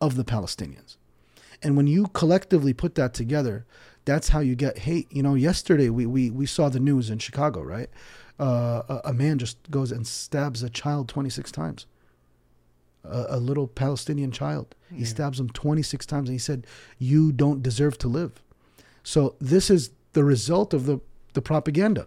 [0.00, 0.96] of the Palestinians.
[1.62, 3.64] And when you collectively put that together,
[4.04, 5.10] that's how you get hate.
[5.10, 7.88] You know, yesterday we, we, we saw the news in Chicago, right?
[8.38, 11.86] Uh, a, a man just goes and stabs a child 26 times.
[13.04, 14.74] A, a little Palestinian child.
[14.92, 16.66] He stabs him 26 times and he said,
[16.98, 18.42] You don't deserve to live.
[19.02, 21.00] So this is the result of the,
[21.34, 22.06] the propaganda.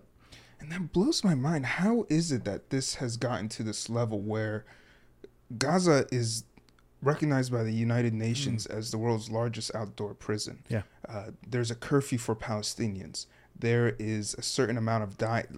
[0.59, 1.65] And that blows my mind.
[1.65, 4.65] How is it that this has gotten to this level where
[5.57, 6.43] Gaza is
[7.01, 10.63] recognized by the United Nations as the world's largest outdoor prison?
[10.67, 10.81] Yeah.
[11.07, 13.27] Uh, there's a curfew for Palestinians.
[13.59, 15.49] There is a certain amount of diet.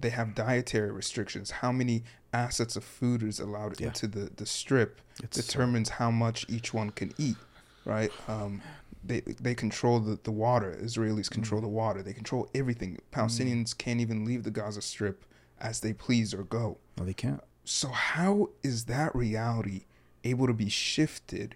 [0.00, 1.50] They have dietary restrictions.
[1.50, 3.88] How many assets of food is allowed Yeah.
[3.88, 7.36] into the, the strip It's- determines how much each one can eat,
[7.84, 8.10] right?
[8.28, 8.62] Um,
[9.04, 10.78] they they control the, the water.
[10.82, 11.34] Israelis mm-hmm.
[11.34, 12.02] control the water.
[12.02, 12.94] They control everything.
[12.96, 13.20] Mm-hmm.
[13.20, 15.24] Palestinians can't even leave the Gaza Strip
[15.60, 16.78] as they please or go.
[16.96, 17.42] No, they can't.
[17.64, 19.84] So how is that reality
[20.24, 21.54] able to be shifted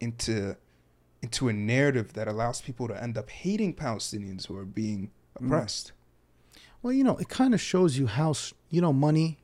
[0.00, 0.56] into
[1.22, 5.46] into a narrative that allows people to end up hating Palestinians who are being mm-hmm.
[5.46, 5.92] oppressed?
[6.82, 8.34] Well, you know, it kind of shows you how,
[8.68, 9.38] you know, money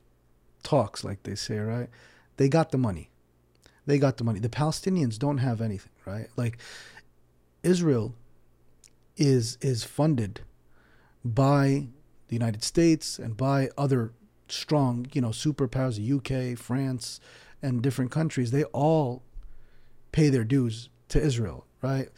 [0.61, 1.87] talks, like they say, right?
[2.35, 3.09] They got the money.
[3.85, 4.39] They got the money.
[4.39, 6.27] The Palestinians don't have anything, right?
[6.35, 6.59] Like
[7.63, 8.15] Israel
[9.17, 10.41] is is funded
[11.23, 11.87] by
[12.27, 14.13] the United States and by other
[14.47, 17.19] strong, you know, superpowers, the UK, France,
[17.61, 18.51] and different countries.
[18.51, 19.23] They all
[20.11, 22.09] pay their dues to Israel, right?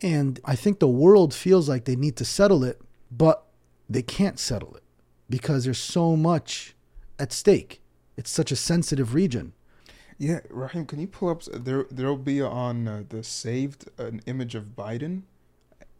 [0.00, 2.80] And I think the world feels like they need to settle it,
[3.10, 3.46] but
[3.88, 4.82] they can't settle it
[5.30, 6.74] because there's so much
[7.18, 7.80] at stake.
[8.16, 9.52] It's such a sensitive region.
[10.18, 11.44] Yeah, Rahim, can you pull up?
[11.44, 15.22] There, there'll be on uh, the saved an image of Biden,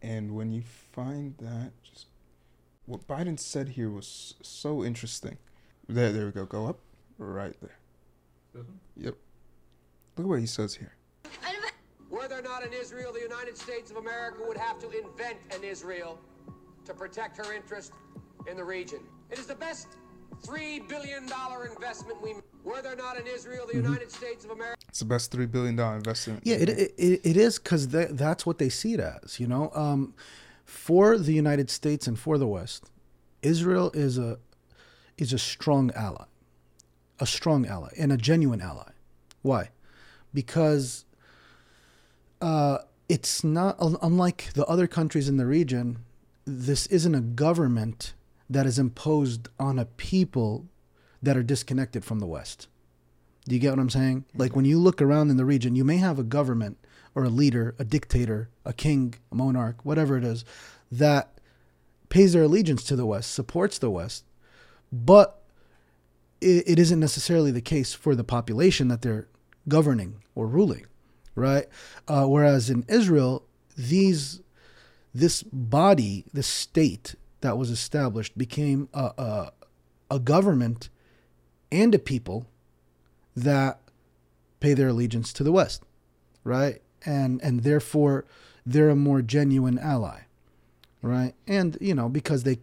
[0.01, 2.07] and when you find that, just
[2.85, 5.37] what Biden said here was so interesting.
[5.87, 6.45] There, there we go.
[6.45, 6.79] Go up,
[7.17, 8.65] right there.
[8.97, 9.15] Yep.
[10.17, 10.93] Look at what he says here.
[12.09, 15.63] Were there not an Israel, the United States of America would have to invent an
[15.63, 16.19] Israel
[16.83, 17.93] to protect her interest
[18.49, 18.99] in the region.
[19.29, 19.87] It is the best
[20.43, 24.77] $3 billion investment we Were there not an Israel, the United States of America?
[24.87, 26.41] It's the best three billion dollar investment.
[26.43, 29.39] Yeah, it it, it, it is because that's what they see it as.
[29.39, 30.13] You know, um,
[30.65, 32.91] for the United States and for the West,
[33.41, 34.39] Israel is a
[35.17, 36.25] is a strong ally,
[37.19, 38.91] a strong ally, and a genuine ally.
[39.41, 39.69] Why?
[40.33, 41.05] Because
[42.41, 45.99] uh, it's not unlike the other countries in the region.
[46.45, 48.13] This isn't a government
[48.49, 50.67] that is imposed on a people
[51.21, 52.67] that are disconnected from the West.
[53.47, 54.25] Do you get what I'm saying?
[54.35, 56.77] Like when you look around in the region, you may have a government
[57.15, 60.45] or a leader, a dictator, a king, a monarch, whatever it is,
[60.91, 61.39] that
[62.09, 64.25] pays their allegiance to the West, supports the West,
[64.91, 65.41] but
[66.41, 69.27] it, it isn't necessarily the case for the population that they're
[69.67, 70.85] governing or ruling,
[71.35, 71.67] right?
[72.07, 73.45] Uh, whereas in Israel,
[73.77, 74.41] these
[75.13, 79.51] this body, this state that was established, became a, a,
[80.11, 80.89] a government
[81.71, 82.47] and a people
[83.35, 83.79] that
[84.59, 85.83] pay their allegiance to the West,
[86.43, 86.81] right?
[87.05, 88.25] And and therefore
[88.65, 90.21] they're a more genuine ally,
[91.01, 91.33] right?
[91.47, 92.59] And you know because they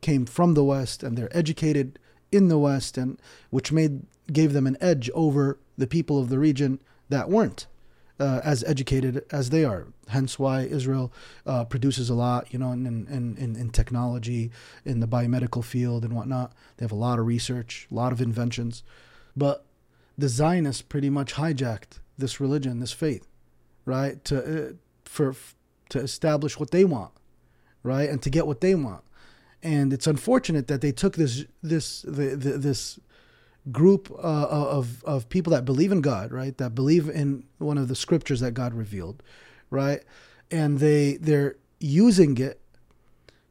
[0.00, 1.98] came from the West and they're educated
[2.32, 3.20] in the West, and
[3.50, 4.02] which made
[4.32, 7.66] gave them an edge over the people of the region that weren't
[8.18, 9.86] uh, as educated as they are.
[10.08, 11.12] Hence why Israel
[11.44, 14.50] uh, produces a lot, you know, in, in, in, in technology,
[14.84, 16.52] in the biomedical field and whatnot.
[16.76, 18.82] They have a lot of research, a lot of inventions.
[19.36, 19.64] But
[20.16, 23.26] the Zionists pretty much hijacked this religion, this faith,
[23.84, 24.24] right?
[24.26, 24.72] To uh,
[25.04, 25.34] for
[25.90, 27.12] to establish what they want,
[27.82, 29.02] right, and to get what they want.
[29.62, 32.98] And it's unfortunate that they took this this the, the, this
[33.72, 34.16] group uh,
[34.48, 36.56] of of people that believe in God, right?
[36.58, 39.22] That believe in one of the scriptures that God revealed,
[39.70, 40.02] right?
[40.50, 42.60] And they they're using it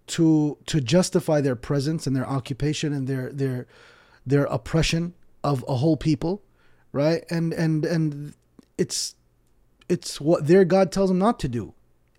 [0.07, 3.67] to to justify their presence and their occupation and their their
[4.25, 5.13] their oppression
[5.43, 6.43] of a whole people,
[6.91, 7.25] right?
[7.29, 8.33] And and and
[8.77, 9.15] it's
[9.89, 11.73] it's what their God tells them not to do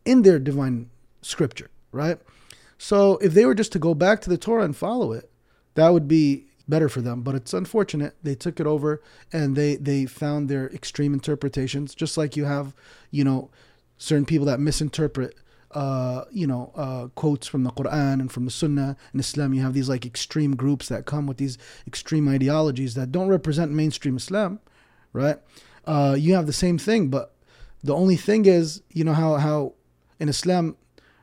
[0.05, 0.91] in their divine
[1.23, 2.19] scripture, right?
[2.79, 5.31] So if they were just to go back to the Torah and follow it,
[5.75, 7.23] that would be better for them.
[7.23, 9.03] But it's unfortunate they took it over
[9.33, 12.75] and they they found their extreme interpretations, just like you have,
[13.11, 13.51] you know,
[13.99, 15.35] certain people that misinterpret.
[15.73, 19.53] Uh, you know, uh, quotes from the Quran and from the Sunnah and Islam.
[19.53, 23.73] You have these like extreme groups that come with these extreme ideologies that don't represent
[23.73, 24.61] mainstream Islam,
[25.13, 25.37] right?
[25.85, 27.35] Uh, you have the same thing, but
[27.85, 29.75] the only thing is, you know how how
[30.19, 30.77] in Islam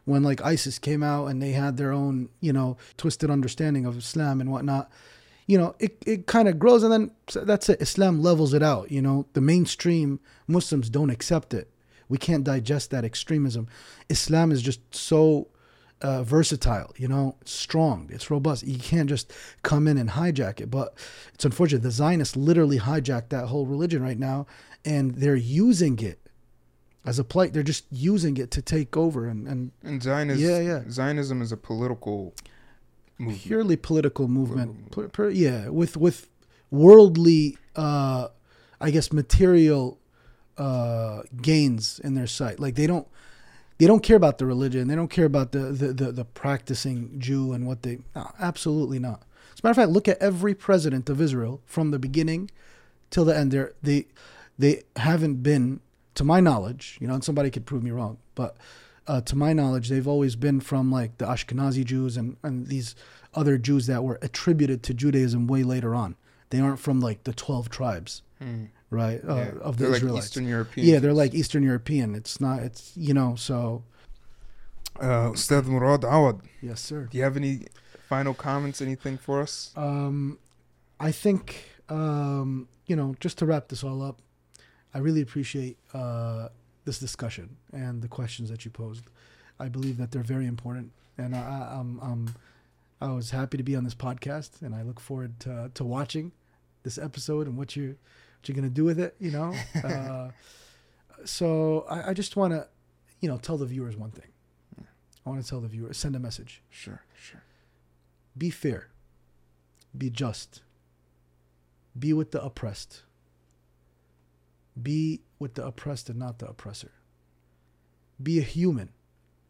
[0.06, 3.98] when like ISIS came out and they had their own, you know, twisted understanding of
[3.98, 4.92] Islam and whatnot,
[5.48, 7.82] you know, it, it kind of grows and then that's it.
[7.82, 8.92] Islam levels it out.
[8.92, 11.70] You know, the mainstream Muslims don't accept it.
[12.10, 13.68] We can't digest that extremism.
[14.10, 15.48] Islam is just so
[16.02, 18.64] uh, versatile, you know, strong, it's robust.
[18.64, 19.32] You can't just
[19.64, 20.70] come in and hijack it.
[20.70, 20.96] But
[21.34, 21.82] it's unfortunate.
[21.82, 24.46] The Zionists literally hijacked that whole religion right now
[24.86, 26.20] and they're using it
[27.06, 27.54] as a plight.
[27.54, 30.50] They're just using it to take over and and, and Zionism.
[30.50, 30.82] Yeah, yeah.
[30.90, 32.34] Zionism is a political
[33.18, 33.42] movement.
[33.42, 34.92] purely political movement.
[34.92, 36.28] Per, per, yeah, with with
[36.72, 38.28] worldly, uh,
[38.82, 40.00] I guess, material
[40.58, 42.60] uh, gains in their sight.
[42.60, 43.08] Like they don't
[43.78, 44.88] they don't care about the religion.
[44.88, 48.00] They don't care about the the, the, the practicing Jew and what they.
[48.16, 49.24] No, absolutely not.
[49.54, 52.50] As a matter of fact, look at every president of Israel from the beginning
[53.10, 53.52] till the end.
[53.52, 54.08] They they
[54.58, 55.80] they haven't been,
[56.16, 58.56] to my knowledge, you know, and somebody could prove me wrong, but
[59.08, 62.96] uh, to my knowledge, they've always been from like the Ashkenazi Jews and, and these
[63.34, 66.16] other Jews that were attributed to Judaism way later on.
[66.50, 68.66] They aren't from like the 12 tribes, hmm.
[68.90, 69.22] right?
[69.28, 69.52] Uh, yeah.
[69.62, 70.14] Of the they're Israelites.
[70.14, 70.88] Like Eastern European.
[70.88, 72.16] Yeah, they're like Eastern European.
[72.16, 73.84] It's not, it's, you know, so.
[75.00, 76.42] Uh, Ustadh Morad Awad.
[76.62, 77.08] Yes, sir.
[77.10, 77.66] Do you have any
[78.08, 79.72] final comments, anything for us?
[79.76, 80.38] Um,
[81.00, 84.22] I think, um, you know, just to wrap this all up,
[84.94, 86.50] I really appreciate uh,
[86.86, 89.06] this discussion and the questions that you posed.
[89.60, 92.36] I believe that they're very important, and I, I'm, I'm
[93.00, 96.32] I was happy to be on this podcast, and I look forward to to watching
[96.84, 97.98] this episode and what you
[98.40, 99.16] what you're gonna do with it.
[99.20, 99.54] You know,
[99.84, 100.30] uh,
[101.26, 102.68] so I, I just want to,
[103.22, 104.28] you know, tell the viewers one thing.
[105.26, 106.62] I want to tell the viewers, send a message.
[106.70, 107.44] Sure, sure.
[108.38, 108.90] Be fair.
[109.98, 110.62] Be just.
[111.98, 113.04] Be with the oppressed.
[114.82, 116.92] Be with the oppressed and not the oppressor.
[118.22, 118.90] Be a human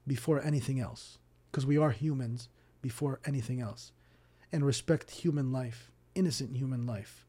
[0.05, 1.17] before anything else,
[1.51, 2.49] because we are humans
[2.81, 3.91] before anything else.
[4.51, 7.25] And respect human life, innocent human life,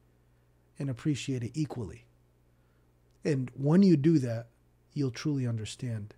[0.78, 2.06] and appreciate it equally.
[3.24, 4.48] And when you do that,
[4.92, 6.14] you'll truly understand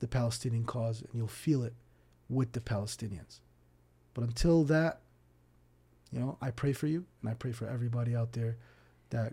[0.00, 1.74] the Palestinian cause and you'll feel it
[2.28, 3.40] with the Palestinians.
[4.12, 5.00] But until that,
[6.12, 8.56] you know, I pray for you and I pray for everybody out there
[9.10, 9.32] that,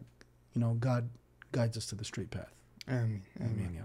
[0.53, 1.09] you know, God
[1.51, 2.53] guides us to the straight path.
[2.87, 3.21] Amen.
[3.39, 3.51] Amen.
[3.51, 3.73] Amen.
[3.75, 3.81] Yeah.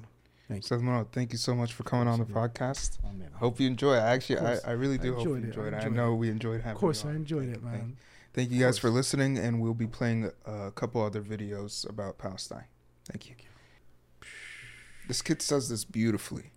[0.48, 0.76] Thank you.
[0.76, 2.98] Ustadh Morad, thank you so much for coming on the podcast.
[3.04, 3.28] Amen.
[3.34, 4.00] Hope you enjoy it.
[4.00, 5.74] Actually, I, I really do I hope you enjoyed it.
[5.74, 6.16] I, enjoyed I know it.
[6.16, 7.72] we enjoyed having Of course, I enjoyed it, man.
[7.72, 7.96] Thank,
[8.34, 12.66] thank you guys for listening, and we'll be playing a couple other videos about Palestine.
[13.10, 13.34] Thank you.
[15.08, 16.50] This kid says this beautifully.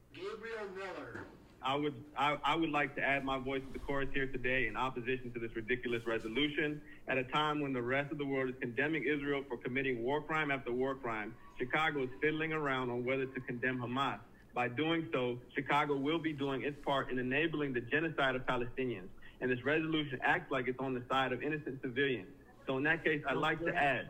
[1.70, 4.66] I would I, I would like to add my voice to the chorus here today
[4.66, 6.82] in opposition to this ridiculous resolution.
[7.08, 10.20] At a time when the rest of the world is condemning Israel for committing war
[10.20, 14.18] crime after war crime, Chicago is fiddling around on whether to condemn Hamas.
[14.56, 19.10] By doing so, Chicago will be doing its part in enabling the genocide of Palestinians.
[19.40, 22.30] And this resolution acts like it's on the side of innocent civilians.
[22.66, 24.08] So in that case, I'd like to add,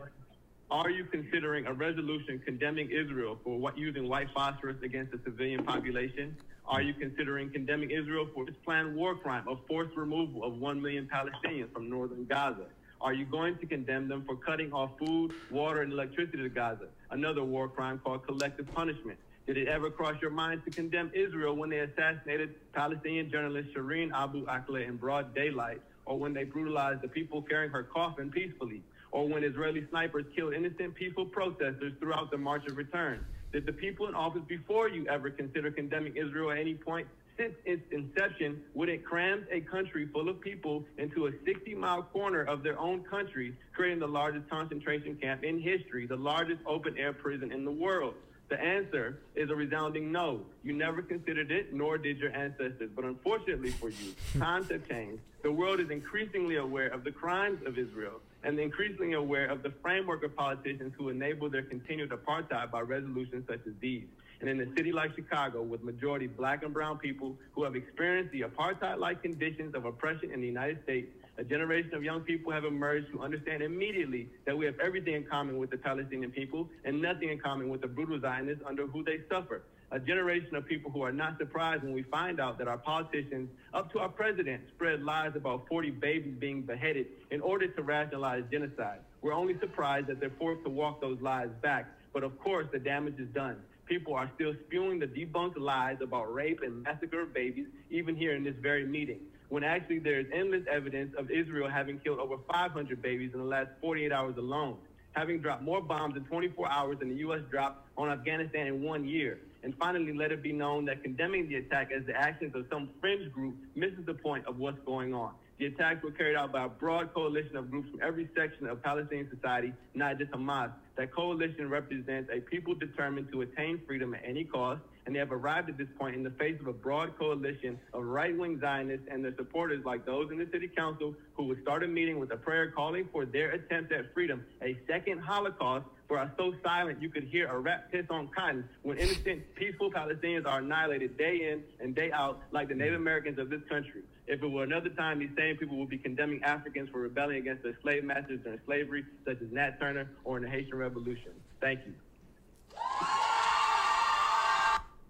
[0.70, 5.62] are you considering a resolution condemning Israel for what using white phosphorus against the civilian
[5.62, 6.34] population?
[6.70, 10.80] Are you considering condemning Israel for its planned war crime of forced removal of 1
[10.80, 12.66] million Palestinians from northern Gaza?
[13.00, 16.86] Are you going to condemn them for cutting off food, water, and electricity to Gaza?
[17.10, 19.18] Another war crime called collective punishment.
[19.48, 24.12] Did it ever cross your mind to condemn Israel when they assassinated Palestinian journalist Shireen
[24.12, 28.80] Abu Akleh in broad daylight, or when they brutalized the people carrying her coffin peacefully,
[29.10, 33.26] or when Israeli snipers killed innocent peaceful protesters throughout the March of Return?
[33.52, 37.08] Did the people in office before you ever consider condemning Israel at any point?
[37.36, 42.02] Since its inception, when it crammed a country full of people into a 60 mile
[42.02, 46.96] corner of their own country, creating the largest concentration camp in history, the largest open
[46.96, 48.14] air prison in the world?
[48.50, 50.40] The answer is a resounding no.
[50.62, 52.90] You never considered it, nor did your ancestors.
[52.94, 55.22] But unfortunately for you, times have changed.
[55.42, 59.72] The world is increasingly aware of the crimes of Israel and increasingly aware of the
[59.82, 64.04] framework of politicians who enable their continued apartheid by resolutions such as these.
[64.40, 68.32] And in a city like Chicago, with majority black and brown people who have experienced
[68.32, 72.50] the apartheid like conditions of oppression in the United States, a generation of young people
[72.50, 76.68] have emerged who understand immediately that we have everything in common with the Palestinian people
[76.84, 79.62] and nothing in common with the brutal Zionists under who they suffer.
[79.92, 83.50] A generation of people who are not surprised when we find out that our politicians,
[83.74, 88.44] up to our president, spread lies about 40 babies being beheaded in order to rationalize
[88.52, 89.00] genocide.
[89.20, 91.86] We're only surprised that they're forced to walk those lies back.
[92.12, 93.56] But of course, the damage is done.
[93.86, 98.36] People are still spewing the debunked lies about rape and massacre of babies, even here
[98.36, 99.20] in this very meeting
[99.50, 103.68] when actually there's endless evidence of Israel having killed over 500 babies in the last
[103.80, 104.76] 48 hours alone,
[105.12, 107.40] having dropped more bombs in 24 hours than the U.S.
[107.50, 109.40] dropped on Afghanistan in one year.
[109.62, 112.88] And finally, let it be known that condemning the attack as the actions of some
[113.00, 115.32] fringe group misses the point of what's going on.
[115.58, 118.82] The attacks were carried out by a broad coalition of groups from every section of
[118.82, 120.70] Palestinian society, not just Hamas.
[120.96, 125.32] That coalition represents a people determined to attain freedom at any cost, and they have
[125.32, 129.22] arrived at this point in the face of a broad coalition of right-wing Zionists and
[129.22, 132.36] their supporters like those in the city council who would start a meeting with a
[132.38, 135.84] prayer calling for their attempt at freedom, a second Holocaust
[136.18, 140.46] are so silent you could hear a rat piss on cotton when innocent, peaceful Palestinians
[140.46, 144.02] are annihilated day in and day out like the Native Americans of this country.
[144.26, 147.62] If it were another time, these same people would be condemning Africans for rebelling against
[147.62, 151.32] their slave masters during slavery, such as Nat Turner or in the Haitian Revolution.
[151.60, 151.94] Thank you.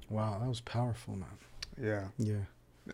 [0.08, 1.28] Wow, that was powerful, man.
[1.80, 2.08] Yeah.
[2.18, 2.44] Yeah.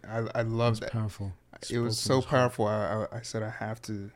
[0.06, 0.92] I I love that.
[0.92, 1.32] Powerful.
[1.70, 2.40] It was so from his heart.
[2.40, 2.66] powerful.
[2.66, 4.10] I, I I said I have to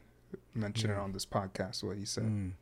[0.55, 1.83] mention it on this podcast.
[1.83, 2.25] What he said.
[2.25, 2.53] Mm.